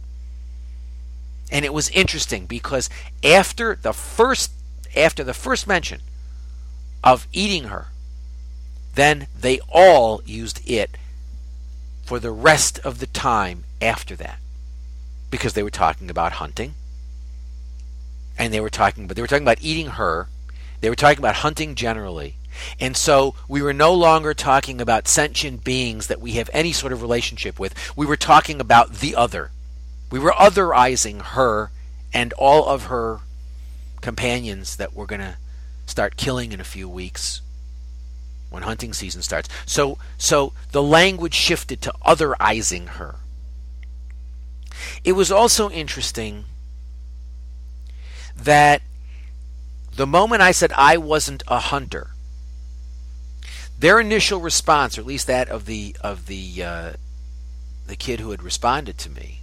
And 1.51 1.65
it 1.65 1.73
was 1.73 1.89
interesting 1.91 2.47
because 2.47 2.89
after 3.23 3.75
the 3.75 3.93
first 3.93 4.53
after 4.97 5.25
the 5.25 5.35
first 5.35 5.67
mention 5.67 6.01
of 7.03 7.27
eating 7.33 7.65
her, 7.65 7.89
then 8.95 9.27
they 9.39 9.61
all 9.69 10.23
used 10.25 10.69
it 10.69 10.97
for 12.05 12.19
the 12.19 12.31
rest 12.31 12.79
of 12.81 13.01
the 13.01 13.07
time 13.07 13.65
after 13.81 14.15
that. 14.17 14.39
Because 15.31 15.55
they 15.55 15.63
were 15.63 15.71
talking 15.71 16.11
about 16.11 16.33
hunting. 16.33 16.75
And 18.39 18.53
they 18.53 18.61
were 18.61 18.71
talking 18.71 19.07
but 19.07 19.17
they 19.17 19.23
were 19.23 19.29
talking 19.29 19.45
about 19.45 19.63
eating 19.63 19.89
her. 19.89 20.29
They 20.81 20.89
were 20.89 20.97
talking 20.97 21.19
about 21.19 21.37
hunting 21.37 21.75
generally. 21.75 22.37
And 22.79 22.97
so 22.97 23.35
we 23.49 23.63
were 23.63 23.73
no 23.73 23.93
longer 23.93 24.35
talking 24.35 24.81
about 24.81 25.09
sentient 25.09 25.65
beings 25.65 26.07
that 26.07 26.21
we 26.21 26.33
have 26.33 26.51
any 26.53 26.73
sort 26.73 26.93
of 26.93 27.03
relationship 27.03 27.59
with. 27.59 27.75
We 27.97 28.07
were 28.07 28.17
talking 28.17 28.61
about 28.61 28.95
the 28.95 29.17
other. 29.17 29.51
We 30.11 30.19
were 30.19 30.33
otherizing 30.33 31.21
her 31.21 31.71
and 32.13 32.33
all 32.35 32.67
of 32.67 32.85
her 32.85 33.21
companions 34.01 34.77
that 34.77 34.93
we're 34.95 35.07
going 35.07 35.21
to 35.21 35.37
start 35.87 36.17
killing 36.17 36.53
in 36.53 36.61
a 36.61 36.65
few 36.65 36.89
weeks 36.89 37.41
when 38.51 38.63
hunting 38.63 38.93
season 38.93 39.23
starts. 39.23 39.49
So 39.67 39.99
so 40.17 40.53
the 40.71 40.83
language 40.83 41.35
shifted 41.35 41.83
to 41.83 41.93
otherizing 42.07 42.89
her. 42.91 43.17
It 45.03 45.13
was 45.13 45.31
also 45.31 45.71
interesting 45.71 46.45
that 48.37 48.83
the 49.97 50.07
moment 50.07 50.43
I 50.43 50.53
said 50.53 50.73
I 50.73 50.97
wasn't 50.97 51.43
a 51.49 51.59
hunter, 51.59 52.11
their 53.79 54.01
initial 54.01 54.41
response, 54.41 54.97
or 54.97 55.03
at 55.03 55.07
least 55.07 55.27
that 55.27 55.49
of 55.49 55.67
the 55.67 55.97
of 56.01 56.27
the 56.27 56.63
uh, 56.63 56.93
the 57.87 57.97
kid 57.97 58.21
who 58.21 58.31
had 58.31 58.43
responded 58.43 58.99
to 58.99 59.11
me, 59.11 59.43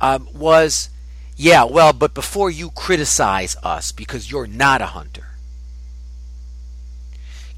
um, 0.00 0.28
was, 0.32 0.90
"Yeah, 1.36 1.64
well, 1.64 1.92
but 1.92 2.14
before 2.14 2.50
you 2.50 2.70
criticize 2.70 3.56
us 3.62 3.92
because 3.92 4.30
you're 4.30 4.46
not 4.46 4.80
a 4.80 4.86
hunter, 4.86 5.28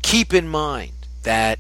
keep 0.03 0.33
in 0.33 0.49
mind 0.49 0.93
that 1.23 1.59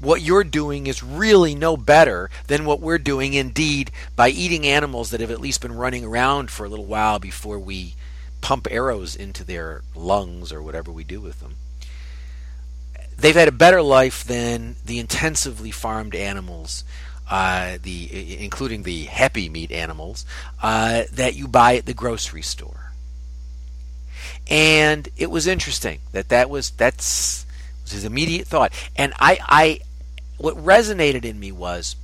what 0.00 0.20
you're 0.20 0.44
doing 0.44 0.86
is 0.86 1.02
really 1.02 1.54
no 1.54 1.76
better 1.76 2.30
than 2.46 2.64
what 2.64 2.80
we're 2.80 2.98
doing. 2.98 3.34
Indeed, 3.34 3.90
by 4.14 4.28
eating 4.28 4.66
animals 4.66 5.10
that 5.10 5.20
have 5.20 5.30
at 5.30 5.40
least 5.40 5.62
been 5.62 5.74
running 5.74 6.04
around 6.04 6.50
for 6.50 6.66
a 6.66 6.68
little 6.68 6.84
while 6.84 7.18
before 7.18 7.58
we 7.58 7.94
pump 8.40 8.68
arrows 8.70 9.16
into 9.16 9.42
their 9.42 9.82
lungs 9.94 10.52
or 10.52 10.62
whatever 10.62 10.92
we 10.92 11.04
do 11.04 11.20
with 11.20 11.40
them. 11.40 11.56
They've 13.16 13.34
had 13.34 13.48
a 13.48 13.52
better 13.52 13.80
life 13.80 14.22
than 14.22 14.76
the 14.84 14.98
intensively 14.98 15.70
farmed 15.70 16.14
animals, 16.14 16.84
uh, 17.30 17.78
the 17.82 18.42
including 18.42 18.82
the 18.82 19.04
happy 19.04 19.48
meat 19.48 19.72
animals 19.72 20.24
uh, 20.62 21.04
that 21.12 21.34
you 21.34 21.48
buy 21.48 21.76
at 21.76 21.86
the 21.86 21.94
grocery 21.94 22.42
store. 22.42 22.92
And 24.48 25.08
it 25.16 25.30
was 25.30 25.46
interesting 25.46 26.00
that 26.12 26.28
that 26.28 26.48
was 26.48 26.70
that's 26.70 27.46
was 27.86 27.92
his 27.92 28.04
immediate 28.04 28.46
thought. 28.46 28.72
And 28.96 29.12
I, 29.18 29.38
I, 29.42 29.80
what 30.38 30.56
resonated 30.56 31.24
in 31.24 31.38
me 31.38 31.52
was, 31.52 31.96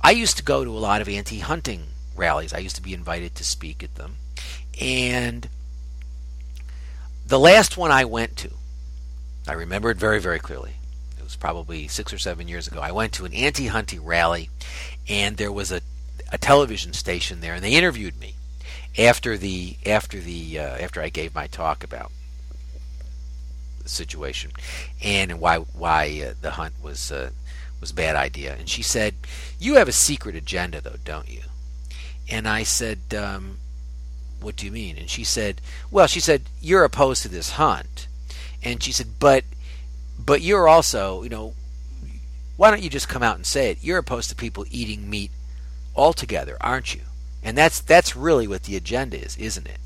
I 0.00 0.12
used 0.12 0.36
to 0.36 0.42
go 0.42 0.64
to 0.64 0.70
a 0.70 0.78
lot 0.78 1.00
of 1.00 1.08
anti-hunting 1.08 1.88
rallies. 2.16 2.52
I 2.52 2.58
used 2.58 2.76
to 2.76 2.82
be 2.82 2.94
invited 2.94 3.34
to 3.36 3.44
speak 3.44 3.82
at 3.82 3.96
them, 3.96 4.16
and 4.80 5.48
the 7.26 7.38
last 7.38 7.76
one 7.76 7.90
I 7.90 8.04
went 8.04 8.36
to, 8.38 8.50
I 9.46 9.52
remember 9.52 9.90
it 9.90 9.98
very, 9.98 10.20
very 10.20 10.38
clearly. 10.38 10.77
Was 11.28 11.36
probably 11.36 11.88
six 11.88 12.10
or 12.10 12.16
seven 12.16 12.48
years 12.48 12.68
ago. 12.68 12.80
I 12.80 12.90
went 12.90 13.12
to 13.12 13.26
an 13.26 13.34
anti-hunting 13.34 14.02
rally, 14.02 14.48
and 15.10 15.36
there 15.36 15.52
was 15.52 15.70
a, 15.70 15.82
a 16.32 16.38
television 16.38 16.94
station 16.94 17.42
there, 17.42 17.52
and 17.52 17.62
they 17.62 17.74
interviewed 17.74 18.18
me 18.18 18.36
after 18.96 19.36
the 19.36 19.76
after 19.84 20.20
the 20.20 20.58
uh, 20.58 20.62
after 20.78 21.02
I 21.02 21.10
gave 21.10 21.34
my 21.34 21.46
talk 21.46 21.84
about 21.84 22.12
the 23.82 23.90
situation 23.90 24.52
and 25.04 25.38
why 25.38 25.58
why 25.58 26.28
uh, 26.30 26.32
the 26.40 26.52
hunt 26.52 26.72
was 26.82 27.12
uh, 27.12 27.28
was 27.78 27.90
a 27.90 27.94
bad 27.94 28.16
idea. 28.16 28.56
And 28.58 28.66
she 28.66 28.82
said, 28.82 29.14
"You 29.60 29.74
have 29.74 29.86
a 29.86 29.92
secret 29.92 30.34
agenda, 30.34 30.80
though, 30.80 30.96
don't 31.04 31.28
you?" 31.28 31.42
And 32.30 32.48
I 32.48 32.62
said, 32.62 33.00
um, 33.14 33.58
"What 34.40 34.56
do 34.56 34.64
you 34.64 34.72
mean?" 34.72 34.96
And 34.96 35.10
she 35.10 35.24
said, 35.24 35.60
"Well, 35.90 36.06
she 36.06 36.20
said 36.20 36.44
you're 36.62 36.84
opposed 36.84 37.20
to 37.24 37.28
this 37.28 37.50
hunt." 37.50 38.08
And 38.62 38.82
she 38.82 38.92
said, 38.92 39.18
"But 39.20 39.44
but 40.28 40.42
you're 40.42 40.68
also, 40.68 41.22
you 41.22 41.30
know, 41.30 41.54
why 42.58 42.70
don't 42.70 42.82
you 42.82 42.90
just 42.90 43.08
come 43.08 43.22
out 43.22 43.36
and 43.36 43.46
say 43.46 43.70
it? 43.70 43.78
You're 43.80 43.96
opposed 43.96 44.28
to 44.28 44.36
people 44.36 44.66
eating 44.70 45.08
meat 45.08 45.30
altogether, 45.96 46.58
aren't 46.60 46.94
you?" 46.94 47.00
And 47.42 47.56
that's 47.56 47.80
that's 47.80 48.14
really 48.14 48.46
what 48.46 48.64
the 48.64 48.76
agenda 48.76 49.18
is, 49.18 49.38
isn't 49.38 49.66
it? 49.66 49.78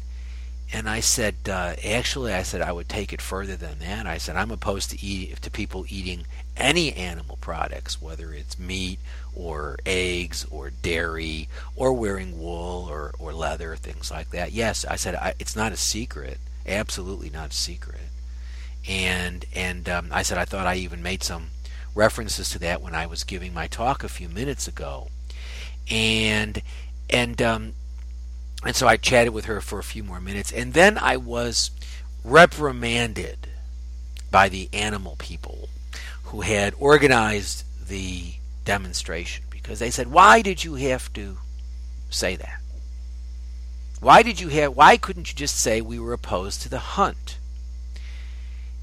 And 0.72 0.88
I 0.88 0.98
said, 0.98 1.36
uh, 1.48 1.74
actually, 1.84 2.32
I 2.32 2.42
said 2.42 2.60
I 2.60 2.72
would 2.72 2.88
take 2.88 3.12
it 3.12 3.20
further 3.20 3.56
than 3.56 3.78
that. 3.78 4.04
I 4.06 4.18
said 4.18 4.34
I'm 4.34 4.50
opposed 4.50 4.90
to 4.90 5.00
eat 5.00 5.40
to 5.42 5.50
people 5.50 5.86
eating 5.88 6.26
any 6.56 6.92
animal 6.94 7.38
products, 7.40 8.02
whether 8.02 8.34
it's 8.34 8.58
meat 8.58 8.98
or 9.36 9.78
eggs 9.86 10.44
or 10.50 10.70
dairy 10.70 11.48
or 11.76 11.92
wearing 11.92 12.36
wool 12.40 12.88
or, 12.90 13.12
or 13.20 13.32
leather, 13.32 13.76
things 13.76 14.10
like 14.10 14.30
that. 14.30 14.50
Yes, 14.50 14.84
I 14.84 14.96
said 14.96 15.14
I, 15.14 15.34
it's 15.38 15.54
not 15.54 15.70
a 15.70 15.76
secret, 15.76 16.38
absolutely 16.66 17.30
not 17.30 17.50
a 17.50 17.54
secret. 17.54 18.08
And 18.88 19.44
and 19.54 19.88
um, 19.88 20.08
I 20.10 20.22
said 20.22 20.38
I 20.38 20.44
thought 20.44 20.66
I 20.66 20.76
even 20.76 21.02
made 21.02 21.22
some 21.22 21.50
references 21.94 22.50
to 22.50 22.58
that 22.60 22.82
when 22.82 22.94
I 22.94 23.06
was 23.06 23.24
giving 23.24 23.54
my 23.54 23.66
talk 23.66 24.02
a 24.02 24.08
few 24.08 24.28
minutes 24.28 24.66
ago. 24.66 25.08
And 25.90 26.62
and 27.10 27.40
um, 27.42 27.74
and 28.64 28.74
so 28.74 28.86
I 28.86 28.96
chatted 28.96 29.32
with 29.32 29.46
her 29.46 29.60
for 29.60 29.78
a 29.78 29.84
few 29.84 30.04
more 30.04 30.20
minutes, 30.20 30.52
and 30.52 30.72
then 30.72 30.96
I 30.98 31.16
was 31.16 31.70
reprimanded 32.24 33.48
by 34.30 34.48
the 34.48 34.68
animal 34.72 35.16
people 35.18 35.68
who 36.24 36.42
had 36.42 36.74
organized 36.78 37.64
the 37.88 38.34
demonstration 38.64 39.44
because 39.50 39.78
they 39.78 39.90
said, 39.90 40.08
"Why 40.08 40.42
did 40.42 40.64
you 40.64 40.74
have 40.74 41.12
to 41.14 41.38
say 42.10 42.36
that? 42.36 42.60
Why 44.00 44.22
did 44.22 44.40
you 44.40 44.48
have 44.48 44.76
why 44.76 44.96
couldn't 44.96 45.30
you 45.30 45.36
just 45.36 45.56
say 45.56 45.80
we 45.80 45.98
were 45.98 46.12
opposed 46.12 46.62
to 46.62 46.68
the 46.68 46.78
hunt?" 46.78 47.38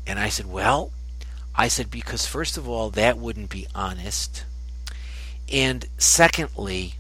And 0.10 0.18
I 0.18 0.30
said, 0.30 0.48
"Well, 0.48 0.92
I 1.54 1.68
said 1.68 1.92
because 1.92 2.26
first 2.26 2.58
of 2.58 2.68
all, 2.68 2.90
that 2.90 3.20
wouldn't 3.20 3.52
be 3.52 3.68
honest. 3.76 4.44
And 5.52 5.86
secondly, 6.00 6.96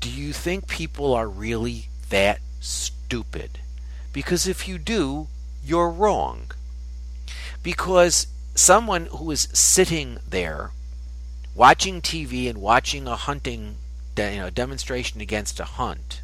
do 0.00 0.10
you 0.10 0.34
think 0.34 0.68
people 0.68 1.14
are 1.14 1.28
really 1.28 1.88
that 2.10 2.40
stupid? 2.60 3.60
Because 4.12 4.46
if 4.46 4.68
you 4.68 4.76
do, 4.76 5.28
you're 5.64 5.88
wrong. 5.88 6.50
Because 7.62 8.26
someone 8.54 9.06
who 9.06 9.30
is 9.30 9.48
sitting 9.54 10.18
there 10.28 10.72
watching 11.54 12.02
TV 12.02 12.50
and 12.50 12.60
watching 12.60 13.06
a 13.06 13.16
hunting 13.16 13.76
you 14.18 14.36
know, 14.36 14.50
demonstration 14.50 15.22
against 15.22 15.58
a 15.58 15.64
hunt 15.64 16.20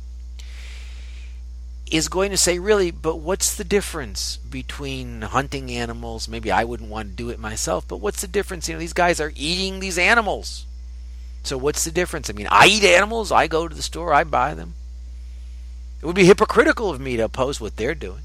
is 1.90 2.09
going 2.09 2.31
to 2.31 2.37
say, 2.37 2.59
really, 2.59 2.90
but 2.90 3.16
what's 3.16 3.55
the 3.55 3.64
difference 3.64 4.37
between 4.37 5.22
hunting 5.22 5.70
animals? 5.70 6.29
Maybe 6.29 6.50
I 6.50 6.64
wouldn't 6.64 6.90
want 6.90 7.11
to 7.11 7.14
do 7.16 7.31
it 7.31 7.38
myself, 7.38 7.87
but 7.87 7.98
what's 8.00 8.20
the 8.20 8.29
difference? 8.29 8.68
You 8.68 8.74
know, 8.74 8.81
these 8.81 8.92
guys 8.92 9.20
are 9.20 9.33
eating 9.35 9.81
these 9.81 9.98
animals. 9.98 10.66
So 11.42 11.59
what's 11.59 11.85
the 11.85 11.90
difference? 11.90 12.31
I 12.31 12.33
mean, 12.33 12.48
I 12.50 12.66
eat 12.66 12.85
animals. 12.85 13.33
I 13.33 13.46
go 13.46 13.66
to 13.66 13.74
the 13.74 13.83
store. 13.83 14.14
I 14.14 14.24
buy 14.24 14.55
them. 14.55 14.74
It 16.00 16.07
would 16.07 16.16
be 16.16 16.26
hypocritical 16.26 16.90
of 16.90 17.00
me 17.00 17.16
to 17.16 17.24
oppose 17.24 17.61
what 17.61 17.76
they're 17.76 17.94
doing. 17.94 18.22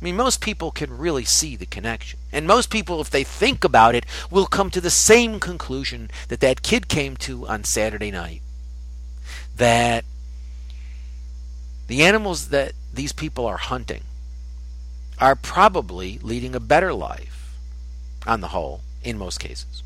I 0.00 0.04
mean, 0.04 0.16
most 0.16 0.40
people 0.40 0.70
can 0.70 0.96
really 0.96 1.24
see 1.24 1.56
the 1.56 1.66
connection. 1.66 2.18
And 2.32 2.46
most 2.46 2.70
people, 2.70 3.00
if 3.00 3.10
they 3.10 3.24
think 3.24 3.64
about 3.64 3.94
it, 3.94 4.06
will 4.30 4.46
come 4.46 4.70
to 4.70 4.80
the 4.80 4.90
same 4.90 5.40
conclusion 5.40 6.10
that 6.28 6.40
that 6.40 6.62
kid 6.62 6.88
came 6.88 7.16
to 7.18 7.46
on 7.48 7.64
Saturday 7.64 8.10
night. 8.10 8.42
That 9.56 10.04
the 11.88 12.02
animals 12.02 12.48
that 12.50 12.72
these 12.98 13.12
people 13.12 13.46
are 13.46 13.56
hunting 13.56 14.02
are 15.20 15.34
probably 15.34 16.18
leading 16.22 16.54
a 16.54 16.60
better 16.60 16.92
life, 16.92 17.56
on 18.26 18.40
the 18.40 18.48
whole, 18.48 18.82
in 19.02 19.18
most 19.18 19.40
cases 19.40 19.82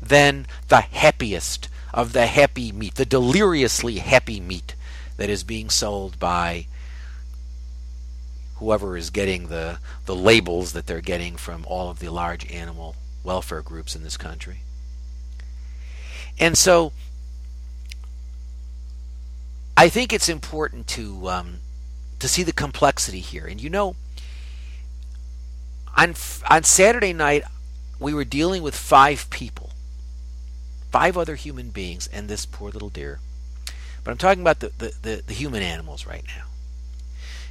than 0.00 0.46
the 0.68 0.80
happiest 0.80 1.68
of 1.92 2.12
the 2.12 2.26
happy 2.26 2.70
meat, 2.70 2.94
the 2.94 3.04
deliriously 3.04 3.98
happy 3.98 4.40
meat 4.40 4.74
that 5.16 5.28
is 5.28 5.42
being 5.42 5.68
sold 5.68 6.18
by 6.18 6.66
whoever 8.56 8.96
is 8.96 9.10
getting 9.10 9.48
the, 9.48 9.78
the 10.06 10.14
labels 10.14 10.72
that 10.72 10.86
they're 10.86 11.00
getting 11.00 11.36
from 11.36 11.64
all 11.66 11.90
of 11.90 11.98
the 11.98 12.08
large 12.08 12.48
animal 12.50 12.94
welfare 13.24 13.62
groups 13.62 13.96
in 13.96 14.02
this 14.02 14.16
country. 14.16 14.60
And 16.38 16.56
so 16.56 16.92
I 19.76 19.88
think 19.88 20.12
it's 20.12 20.28
important 20.28 20.86
to 20.88 21.28
um, 21.28 21.58
to 22.18 22.28
see 22.28 22.42
the 22.42 22.52
complexity 22.52 23.20
here. 23.20 23.46
And 23.46 23.62
you 23.62 23.70
know, 23.70 23.96
on 25.96 26.14
on 26.48 26.62
Saturday 26.64 27.12
night, 27.12 27.44
we 27.98 28.14
were 28.14 28.24
dealing 28.24 28.62
with 28.62 28.74
five 28.74 29.28
people, 29.30 29.70
five 30.90 31.16
other 31.16 31.34
human 31.34 31.70
beings, 31.70 32.08
and 32.12 32.28
this 32.28 32.46
poor 32.46 32.70
little 32.70 32.90
deer. 32.90 33.20
But 34.04 34.12
I'm 34.12 34.18
talking 34.18 34.40
about 34.40 34.60
the, 34.60 34.72
the, 34.78 34.94
the, 35.02 35.22
the 35.26 35.34
human 35.34 35.62
animals 35.62 36.06
right 36.06 36.24
now. 36.26 36.44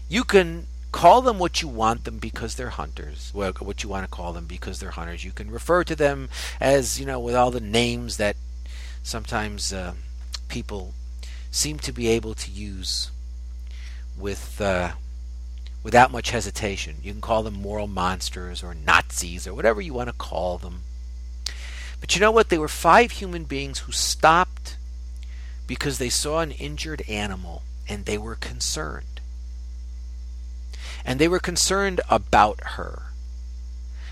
You 0.10 0.24
can 0.24 0.68
call 0.92 1.22
them 1.22 1.38
what 1.38 1.62
you 1.62 1.68
want 1.68 2.06
them 2.06 2.18
because 2.18 2.56
they're 2.56 2.70
hunters. 2.70 3.32
Well, 3.34 3.52
what 3.60 3.84
you 3.84 3.90
want 3.90 4.06
to 4.06 4.10
call 4.10 4.34
them 4.34 4.46
because 4.46 4.80
they're 4.80 4.92
hunters. 4.92 5.24
You 5.24 5.32
can 5.32 5.52
refer 5.52 5.84
to 5.84 5.96
them 5.96 6.30
as, 6.60 7.00
you 7.00 7.06
know, 7.06 7.20
with 7.20 7.36
all 7.36 7.52
the 7.52 7.60
names 7.60 8.18
that 8.18 8.38
sometimes 9.04 9.72
uh, 9.72 9.94
people 10.48 10.94
seem 11.52 11.78
to 11.80 11.92
be 11.92 12.08
able 12.08 12.34
to 12.34 12.50
use 12.50 13.12
with 14.18 14.60
uh, 14.60 14.92
without 15.84 16.12
much 16.12 16.32
hesitation. 16.32 16.98
You 17.02 17.14
can 17.14 17.22
call 17.22 17.44
them 17.44 17.54
moral 17.54 17.88
monsters 17.88 18.64
or 18.64 18.74
Nazis 18.74 19.48
or 19.48 19.54
whatever 19.54 19.80
you 19.80 19.94
want 19.94 20.10
to 20.10 20.14
call 20.14 20.58
them. 20.58 20.82
But 22.00 22.16
you 22.16 22.22
know 22.22 22.32
what? 22.32 22.50
They 22.50 22.58
were 22.58 22.68
five 22.68 23.12
human 23.12 23.46
beings 23.46 23.80
who 23.80 23.92
stopped 23.92 24.78
because 25.66 25.98
they 25.98 26.10
saw 26.10 26.40
an 26.40 26.52
injured 26.52 27.04
animal 27.08 27.64
and 27.88 28.06
they 28.06 28.18
were 28.18 28.36
concerned. 28.36 29.22
And 31.06 31.20
they 31.20 31.28
were 31.28 31.40
concerned 31.40 32.02
about 32.10 32.60
her. 32.76 33.04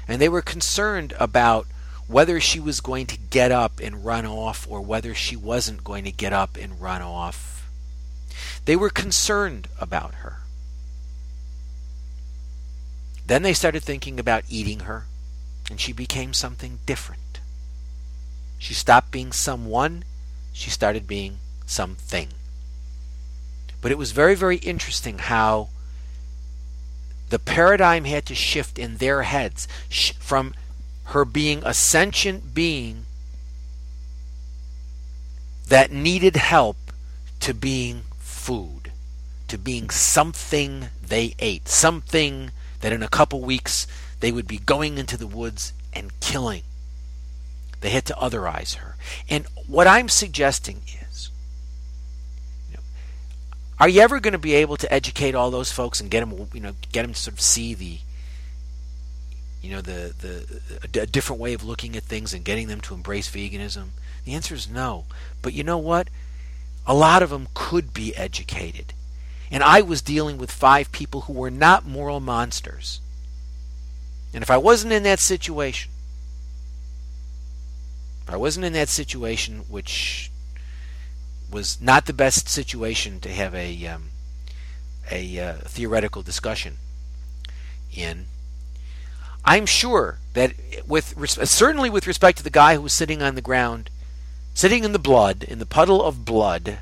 And 0.08 0.22
they 0.22 0.30
were 0.30 0.42
concerned 0.42 1.14
about 1.20 1.68
whether 2.08 2.40
she 2.40 2.60
was 2.60 2.80
going 2.80 3.08
to 3.08 3.18
get 3.18 3.52
up 3.52 3.80
and 3.82 4.06
run 4.06 4.26
off 4.26 4.68
or 4.70 4.80
whether 4.82 5.14
she 5.14 5.36
wasn't 5.36 5.84
going 5.84 6.04
to 6.06 6.12
get 6.12 6.32
up 6.32 6.56
and 6.58 6.80
run 6.80 7.02
off. 7.02 7.55
They 8.66 8.76
were 8.76 8.90
concerned 8.90 9.68
about 9.80 10.16
her. 10.16 10.40
Then 13.26 13.44
they 13.44 13.54
started 13.54 13.84
thinking 13.84 14.20
about 14.20 14.44
eating 14.50 14.82
her, 14.82 15.06
and 15.70 15.80
she 15.80 15.94
became 15.94 16.34
something 16.34 16.80
different. 16.86 17.40
She 18.58 18.74
stopped 18.74 19.12
being 19.12 19.32
someone, 19.32 20.04
she 20.54 20.70
started 20.70 21.08
being 21.08 21.40
something. 21.66 22.30
But 23.82 23.92
it 23.92 23.98
was 23.98 24.12
very, 24.12 24.36
very 24.36 24.58
interesting 24.58 25.20
how 25.20 25.70
the 27.30 27.40
paradigm 27.40 28.06
had 28.06 28.26
to 28.28 28.36
shift 28.36 28.78
in 28.80 28.98
their 28.98 29.24
heads 29.24 29.68
from 30.20 30.54
her 31.06 31.26
being 31.26 31.62
a 31.64 31.74
sentient 31.74 32.54
being 32.54 33.06
that 35.68 35.92
needed 35.92 36.36
help 36.36 36.78
to 37.40 37.54
being 37.54 38.04
food, 38.46 38.92
to 39.48 39.58
being 39.58 39.90
something 39.90 40.90
they 41.02 41.34
ate, 41.40 41.68
something 41.68 42.52
that 42.82 42.94
in 42.94 43.02
a 43.02 43.08
couple 43.08 43.42
weeks 43.42 43.88
they 44.20 44.32
would 44.32 44.48
be 44.48 44.60
going 44.60 45.00
into 45.00 45.18
the 45.18 45.26
woods 45.26 45.74
and 45.94 46.20
killing. 46.20 46.62
They 47.82 47.90
had 47.90 48.06
to 48.06 48.14
otherize 48.14 48.76
her. 48.76 48.98
And 49.28 49.46
what 49.68 49.88
I'm 49.88 50.10
suggesting 50.10 50.82
is 51.10 51.32
you 52.70 52.78
know, 52.78 52.84
are 53.80 53.90
you 53.90 54.02
ever 54.02 54.20
going 54.20 54.34
to 54.34 54.38
be 54.40 54.54
able 54.54 54.78
to 54.78 54.94
educate 54.94 55.34
all 55.34 55.50
those 55.50 55.72
folks 55.72 56.00
and 56.00 56.12
get 56.12 56.20
them, 56.20 56.48
you 56.54 56.62
know, 56.62 56.74
get 56.92 57.02
them 57.02 57.14
to 57.14 57.20
sort 57.20 57.34
of 57.34 57.42
see 57.42 57.74
the 57.74 57.98
you 59.64 59.72
know 59.72 59.82
the 59.82 60.14
the 60.22 61.02
a 61.02 61.08
different 61.08 61.42
way 61.42 61.54
of 61.54 61.64
looking 61.64 61.96
at 61.96 62.04
things 62.04 62.32
and 62.32 62.46
getting 62.46 62.68
them 62.68 62.82
to 62.82 62.94
embrace 62.94 63.28
veganism? 63.28 63.88
The 64.24 64.34
answer 64.34 64.54
is 64.54 64.70
no. 64.70 65.06
But 65.42 65.54
you 65.54 65.64
know 65.64 65.80
what? 65.80 66.10
A 66.88 66.94
lot 66.94 67.24
of 67.24 67.30
them 67.30 67.48
could 67.54 67.94
be 67.94 68.16
educated. 68.16 68.94
And 69.52 69.64
I 69.64 69.82
was 69.82 70.02
dealing 70.02 70.38
with 70.38 70.52
five 70.52 70.92
people 70.92 71.22
who 71.22 71.34
were 71.34 71.52
not 71.52 71.86
moral 71.86 72.20
monsters. 72.20 73.00
And 74.34 74.44
if 74.44 74.52
I 74.52 74.58
wasn't 74.58 74.94
in 74.94 75.04
that 75.04 75.20
situation, 75.20 75.92
if 78.28 78.34
I 78.34 78.38
wasn't 78.38 78.66
in 78.66 78.74
that 78.74 78.90
situation, 78.90 79.66
which 79.70 80.32
was 81.52 81.80
not 81.80 82.06
the 82.06 82.14
best 82.14 82.50
situation 82.50 83.20
to 83.22 83.30
have 83.30 83.54
a 83.56 83.88
um, 83.88 84.10
a 85.12 85.40
uh, 85.40 85.54
theoretical 85.66 86.24
discussion 86.24 86.78
in, 87.96 88.26
I'm 89.46 89.68
sure 89.68 90.18
that 90.34 90.54
with 90.88 91.16
certainly 91.48 91.90
with 91.90 92.08
respect 92.08 92.40
to 92.40 92.44
the 92.44 92.50
guy 92.50 92.76
who 92.76 92.82
was 92.82 92.94
sitting 92.94 93.22
on 93.22 93.36
the 93.36 93.42
ground, 93.42 93.90
sitting 94.56 94.86
in 94.86 94.94
the 94.94 94.98
blood, 94.98 95.44
in 95.44 95.60
the 95.60 95.66
puddle 95.66 96.02
of 96.02 96.26
blood, 96.26 96.80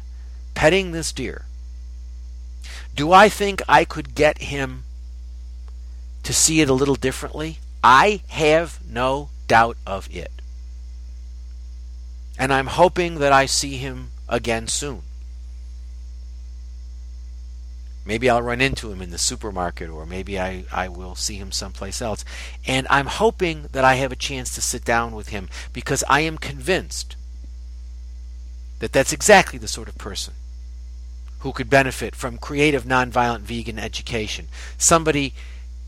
petting 0.53 0.91
this 0.91 1.11
deer. 1.11 1.45
Do 2.95 3.11
I 3.11 3.27
think 3.27 3.61
I 3.67 3.83
could 3.83 4.15
get 4.15 4.43
him 4.43 4.83
to 6.21 6.31
see 6.31 6.61
it 6.61 6.69
a 6.69 6.73
little 6.73 6.95
differently? 6.95 7.57
I 7.83 8.21
have 8.29 8.79
no 8.87 9.29
doubt 9.47 9.75
of 9.85 10.07
it. 10.15 10.31
And 12.37 12.53
I'm 12.53 12.67
hoping 12.67 13.15
that 13.15 13.33
I 13.33 13.47
see 13.47 13.77
him 13.77 14.11
again 14.29 14.67
soon. 14.67 15.01
Maybe 18.05 18.29
I'll 18.29 18.41
run 18.41 18.61
into 18.61 18.91
him 18.91 19.01
in 19.01 19.09
the 19.09 19.17
supermarket, 19.17 19.89
or 19.89 20.05
maybe 20.05 20.39
I, 20.39 20.65
I 20.71 20.89
will 20.89 21.15
see 21.15 21.37
him 21.37 21.51
someplace 21.51 22.01
else. 22.01 22.23
And 22.67 22.85
I'm 22.89 23.07
hoping 23.07 23.67
that 23.71 23.85
I 23.85 23.95
have 23.95 24.11
a 24.11 24.17
chance 24.17 24.53
to 24.55 24.61
sit 24.61 24.85
down 24.85 25.15
with 25.15 25.29
him 25.29 25.49
because 25.71 26.03
I 26.07 26.19
am 26.19 26.37
convinced 26.37 27.15
that 28.79 28.91
that's 28.91 29.13
exactly 29.13 29.59
the 29.59 29.67
sort 29.67 29.87
of 29.87 29.97
person 29.97 30.33
who 31.39 31.51
could 31.51 31.69
benefit 31.69 32.15
from 32.15 32.37
creative 32.37 32.85
nonviolent 32.85 33.41
vegan 33.41 33.77
education. 33.77 34.47
Somebody 34.77 35.33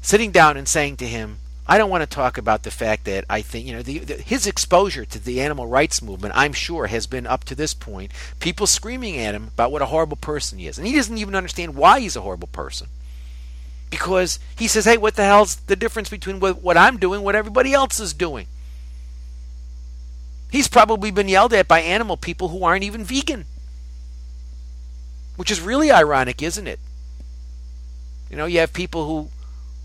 sitting 0.02 0.32
down 0.32 0.58
and 0.58 0.68
saying 0.68 0.98
to 0.98 1.06
him, 1.06 1.38
I 1.68 1.78
don't 1.78 1.90
want 1.90 2.04
to 2.04 2.08
talk 2.08 2.38
about 2.38 2.64
the 2.64 2.72
fact 2.72 3.06
that 3.06 3.26
I 3.28 3.42
think, 3.42 3.66
you 3.66 3.74
know, 3.74 3.82
the, 3.82 4.00
the, 4.00 4.14
his 4.16 4.46
exposure 4.46 5.04
to 5.06 5.18
the 5.18 5.42
animal 5.42 5.66
rights 5.66 6.02
movement, 6.02 6.34
I'm 6.38 6.54
sure, 6.54 6.88
has 6.88 7.08
been 7.08 7.26
up 7.26 7.44
to 7.46 7.56
this 7.56 7.74
point 7.74 8.12
people 8.40 8.68
screaming 8.68 9.18
at 9.18 9.34
him 9.34 9.48
about 9.48 9.72
what 9.72 9.82
a 9.82 9.88
horrible 9.88 10.18
person 10.18 10.60
he 10.60 10.68
is. 10.68 10.78
And 10.78 10.86
he 10.86 10.94
doesn't 10.94 11.18
even 11.18 11.34
understand 11.34 11.76
why 11.76 12.02
he's 12.02 12.16
a 12.16 12.22
horrible 12.22 12.50
person. 12.50 12.88
Because 13.90 14.40
he 14.58 14.68
says, 14.68 14.86
hey, 14.86 14.98
what 14.98 15.16
the 15.16 15.24
hell's 15.24 15.56
the 15.56 15.76
difference 15.76 16.10
between 16.10 16.40
what, 16.40 16.62
what 16.62 16.78
I'm 16.78 16.98
doing 16.98 17.24
what 17.24 17.36
everybody 17.36 17.74
else 17.74 18.00
is 18.00 18.14
doing? 18.14 18.48
He's 20.56 20.70
probably 20.70 21.12
been 21.12 21.28
yelled 21.28 21.52
at 21.52 21.68
by 21.68 21.82
animal 21.82 22.16
people 22.16 22.48
who 22.48 22.64
aren't 22.64 22.86
even 22.86 23.04
vegan. 23.04 23.44
Which 25.36 25.52
is 25.52 25.60
really 25.60 25.92
ironic, 25.92 26.42
isn't 26.42 26.66
it? 26.66 26.80
You 28.30 28.38
know, 28.38 28.46
you 28.46 28.60
have 28.60 28.72
people 28.72 29.06
who, 29.06 29.32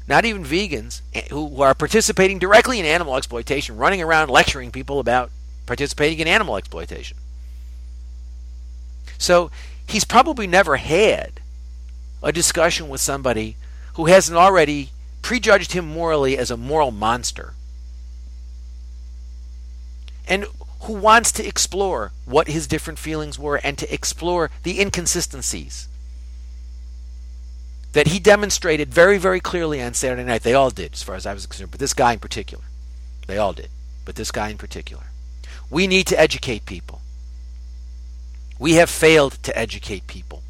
not 0.07 0.25
even 0.25 0.45
vegans, 0.45 1.01
eh, 1.13 1.23
who 1.29 1.61
are 1.61 1.75
participating 1.75 2.39
directly 2.39 2.79
in 2.79 2.87
animal 2.87 3.17
exploitation, 3.17 3.79
running 3.79 4.01
around 4.01 4.31
lecturing 4.31 4.71
people 4.71 5.01
about 5.01 5.33
participating 5.67 6.21
in 6.21 6.29
animal 6.29 6.57
exploitation. 6.57 7.17
So 9.19 9.51
he's 9.89 10.05
probably 10.05 10.47
never 10.47 10.77
had 10.77 11.41
a 12.23 12.31
discussion 12.31 12.89
with 12.89 13.01
somebody 13.01 13.57
who 13.95 14.05
hasn't 14.05 14.39
already 14.39 14.91
prejudged 15.21 15.73
him 15.73 15.89
morally 15.89 16.39
as 16.39 16.49
a 16.49 16.57
moral 16.57 16.93
monster. 16.93 17.55
And 20.31 20.47
who 20.83 20.95
wants 20.95 21.31
to 21.33 21.47
explore 21.47 22.13
what 22.25 22.49
his 22.49 22.67
different 22.67 22.99
feelings 22.99 23.39
were 23.39 23.57
and 23.57 23.77
to 23.77 23.93
explore 23.93 24.51
the 24.63 24.81
inconsistencies 24.81 25.89
that 27.93 28.09
he 28.09 28.19
demonstrated 28.19 28.95
very, 28.95 29.19
very 29.19 29.41
clearly 29.41 29.83
on 29.83 29.95
Saturday 29.95 30.25
night. 30.25 30.43
They 30.43 30.55
all 30.55 30.71
did, 30.71 30.93
as 30.93 31.03
far 31.03 31.17
as 31.17 31.27
I 31.27 31.35
was 31.35 31.47
concerned, 31.47 31.73
but 31.73 31.81
this 31.81 31.93
guy 31.93 32.13
in 32.13 32.21
particular. 32.21 32.65
They 33.27 33.37
all 33.37 33.53
did, 33.53 33.69
but 34.05 34.15
this 34.15 34.31
guy 34.31 34.49
in 34.49 34.59
particular. 34.59 35.05
We 35.69 35.87
need 35.87 36.07
to 36.07 36.19
educate 36.19 36.65
people. 36.65 37.01
We 38.59 38.75
have 38.75 38.91
failed 38.91 39.43
to 39.43 39.59
educate 39.59 40.07
people. 40.07 40.43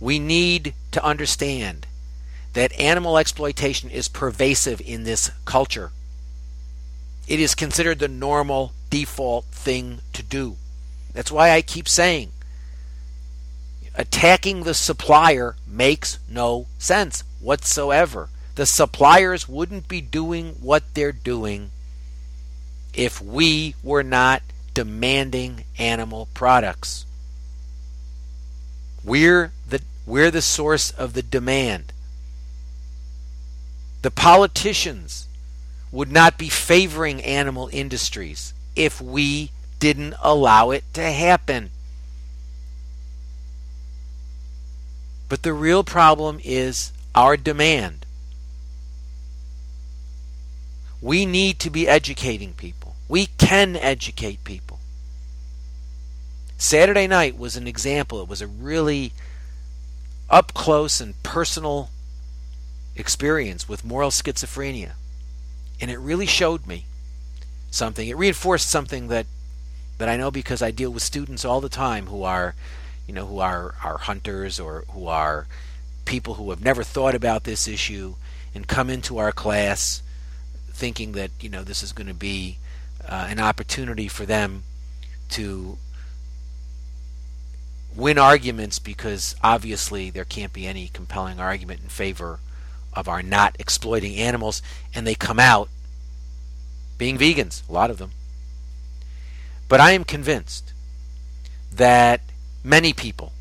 We 0.00 0.18
need 0.18 0.74
to 0.92 1.04
understand 1.04 1.86
that 2.52 2.78
animal 2.78 3.18
exploitation 3.18 3.90
is 3.90 4.08
pervasive 4.08 4.80
in 4.80 5.04
this 5.04 5.30
culture. 5.44 5.92
It 7.28 7.38
is 7.38 7.54
considered 7.54 8.00
the 8.00 8.08
normal 8.08 8.72
default 8.90 9.44
thing 9.46 10.00
to 10.14 10.22
do. 10.22 10.56
That's 11.12 11.30
why 11.30 11.52
I 11.52 11.62
keep 11.62 11.88
saying 11.88 12.32
attacking 13.98 14.62
the 14.62 14.74
supplier 14.74 15.56
makes 15.66 16.20
no 16.30 16.66
sense 16.78 17.24
whatsoever. 17.40 18.30
The 18.54 18.64
suppliers 18.64 19.48
wouldn't 19.48 19.88
be 19.88 20.00
doing 20.00 20.54
what 20.60 20.84
they're 20.94 21.12
doing 21.12 21.70
if 22.94 23.20
we 23.20 23.74
were 23.82 24.04
not 24.04 24.42
demanding 24.72 25.64
animal 25.78 26.28
products. 26.32 27.04
We're 29.04 29.52
the 29.68 29.82
we're 30.06 30.30
the 30.30 30.42
source 30.42 30.90
of 30.92 31.12
the 31.12 31.22
demand. 31.22 31.92
The 34.02 34.10
politicians 34.10 35.27
would 35.90 36.10
not 36.10 36.38
be 36.38 36.48
favoring 36.48 37.22
animal 37.22 37.68
industries 37.72 38.52
if 38.76 39.00
we 39.00 39.50
didn't 39.78 40.14
allow 40.22 40.70
it 40.70 40.84
to 40.92 41.02
happen. 41.02 41.70
But 45.28 45.42
the 45.42 45.52
real 45.52 45.84
problem 45.84 46.40
is 46.42 46.92
our 47.14 47.36
demand. 47.36 48.06
We 51.00 51.26
need 51.26 51.58
to 51.60 51.70
be 51.70 51.86
educating 51.86 52.54
people. 52.54 52.96
We 53.08 53.26
can 53.26 53.76
educate 53.76 54.42
people. 54.44 54.80
Saturday 56.56 57.06
night 57.06 57.38
was 57.38 57.56
an 57.56 57.68
example. 57.68 58.20
It 58.20 58.28
was 58.28 58.42
a 58.42 58.46
really 58.46 59.12
up 60.28 60.52
close 60.54 61.00
and 61.00 61.20
personal 61.22 61.90
experience 62.96 63.68
with 63.68 63.84
moral 63.84 64.10
schizophrenia. 64.10 64.92
And 65.80 65.90
it 65.90 65.98
really 65.98 66.26
showed 66.26 66.66
me 66.66 66.86
something. 67.70 68.08
It 68.08 68.16
reinforced 68.16 68.70
something 68.70 69.08
that 69.08 69.26
that 69.98 70.08
I 70.08 70.16
know 70.16 70.30
because 70.30 70.62
I 70.62 70.70
deal 70.70 70.90
with 70.90 71.02
students 71.02 71.44
all 71.44 71.60
the 71.60 71.68
time 71.68 72.06
who 72.06 72.22
are, 72.22 72.54
you 73.06 73.14
know, 73.14 73.26
who 73.26 73.40
are 73.40 73.74
are 73.82 73.98
hunters 73.98 74.60
or 74.60 74.84
who 74.90 75.06
are 75.06 75.46
people 76.04 76.34
who 76.34 76.50
have 76.50 76.64
never 76.64 76.82
thought 76.82 77.14
about 77.14 77.44
this 77.44 77.68
issue 77.68 78.14
and 78.54 78.66
come 78.66 78.88
into 78.88 79.18
our 79.18 79.30
class 79.32 80.02
thinking 80.70 81.12
that 81.12 81.30
you 81.40 81.48
know 81.48 81.62
this 81.62 81.82
is 81.82 81.92
going 81.92 82.06
to 82.06 82.14
be 82.14 82.56
uh, 83.06 83.26
an 83.28 83.38
opportunity 83.38 84.08
for 84.08 84.24
them 84.24 84.62
to 85.28 85.76
win 87.94 88.16
arguments 88.16 88.78
because 88.78 89.34
obviously 89.42 90.08
there 90.08 90.24
can't 90.24 90.52
be 90.52 90.66
any 90.66 90.88
compelling 90.88 91.40
argument 91.40 91.80
in 91.82 91.88
favor 91.88 92.38
of 92.92 93.08
our 93.08 93.22
not 93.22 93.56
exploiting 93.58 94.16
animals 94.16 94.62
and 94.94 95.06
they 95.06 95.14
come 95.14 95.38
out 95.38 95.68
being 96.96 97.18
vegans 97.18 97.68
a 97.68 97.72
lot 97.72 97.90
of 97.90 97.98
them 97.98 98.10
but 99.68 99.80
I 99.80 99.92
am 99.92 100.04
convinced 100.04 100.72
that 101.70 102.22
many 102.64 102.92
people 102.92 103.32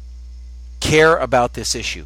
care 0.79 1.15
about 1.15 1.53
this 1.53 1.73
issue, 1.73 2.05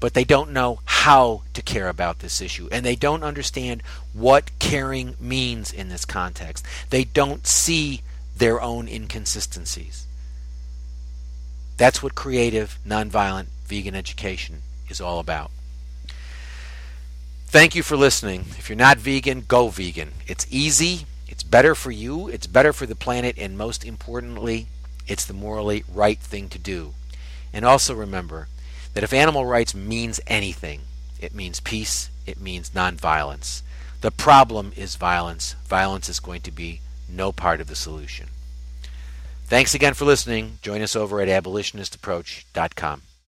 but 0.00 0.14
they 0.14 0.24
don't 0.24 0.52
know 0.52 0.80
how 0.84 1.42
to 1.54 1.62
care 1.62 1.88
about 1.88 2.18
this 2.18 2.40
issue, 2.40 2.68
and 2.72 2.84
they 2.84 2.96
don't 2.96 3.22
understand 3.22 3.82
what 4.12 4.56
caring 4.58 5.14
means 5.20 5.72
in 5.72 5.88
this 5.88 6.04
context. 6.04 6.66
They 6.90 7.04
don't 7.04 7.46
see 7.46 8.02
their 8.36 8.60
own 8.60 8.88
inconsistencies. 8.88 10.06
That's 11.76 12.02
what 12.02 12.14
creative, 12.14 12.78
nonviolent 12.86 13.46
vegan 13.66 13.94
education 13.94 14.62
is 14.88 15.00
all 15.00 15.20
about. 15.20 15.50
Thank 17.54 17.76
you 17.76 17.84
for 17.84 17.96
listening. 17.96 18.46
If 18.58 18.68
you're 18.68 18.74
not 18.74 18.98
vegan, 18.98 19.42
go 19.46 19.68
vegan. 19.68 20.10
It's 20.26 20.44
easy, 20.50 21.06
it's 21.28 21.44
better 21.44 21.76
for 21.76 21.92
you, 21.92 22.26
it's 22.26 22.48
better 22.48 22.72
for 22.72 22.84
the 22.84 22.96
planet, 22.96 23.36
and 23.38 23.56
most 23.56 23.84
importantly, 23.84 24.66
it's 25.06 25.24
the 25.24 25.34
morally 25.34 25.84
right 25.88 26.18
thing 26.18 26.48
to 26.48 26.58
do. 26.58 26.94
And 27.52 27.64
also 27.64 27.94
remember 27.94 28.48
that 28.94 29.04
if 29.04 29.12
animal 29.12 29.46
rights 29.46 29.72
means 29.72 30.18
anything, 30.26 30.80
it 31.20 31.32
means 31.32 31.60
peace, 31.60 32.10
it 32.26 32.40
means 32.40 32.70
nonviolence. 32.70 33.62
The 34.00 34.10
problem 34.10 34.72
is 34.74 34.96
violence. 34.96 35.54
Violence 35.68 36.08
is 36.08 36.18
going 36.18 36.40
to 36.40 36.50
be 36.50 36.80
no 37.08 37.30
part 37.30 37.60
of 37.60 37.68
the 37.68 37.76
solution. 37.76 38.30
Thanks 39.44 39.76
again 39.76 39.94
for 39.94 40.06
listening. 40.06 40.58
Join 40.60 40.82
us 40.82 40.96
over 40.96 41.20
at 41.20 41.28
abolitionistapproach.com. 41.28 43.02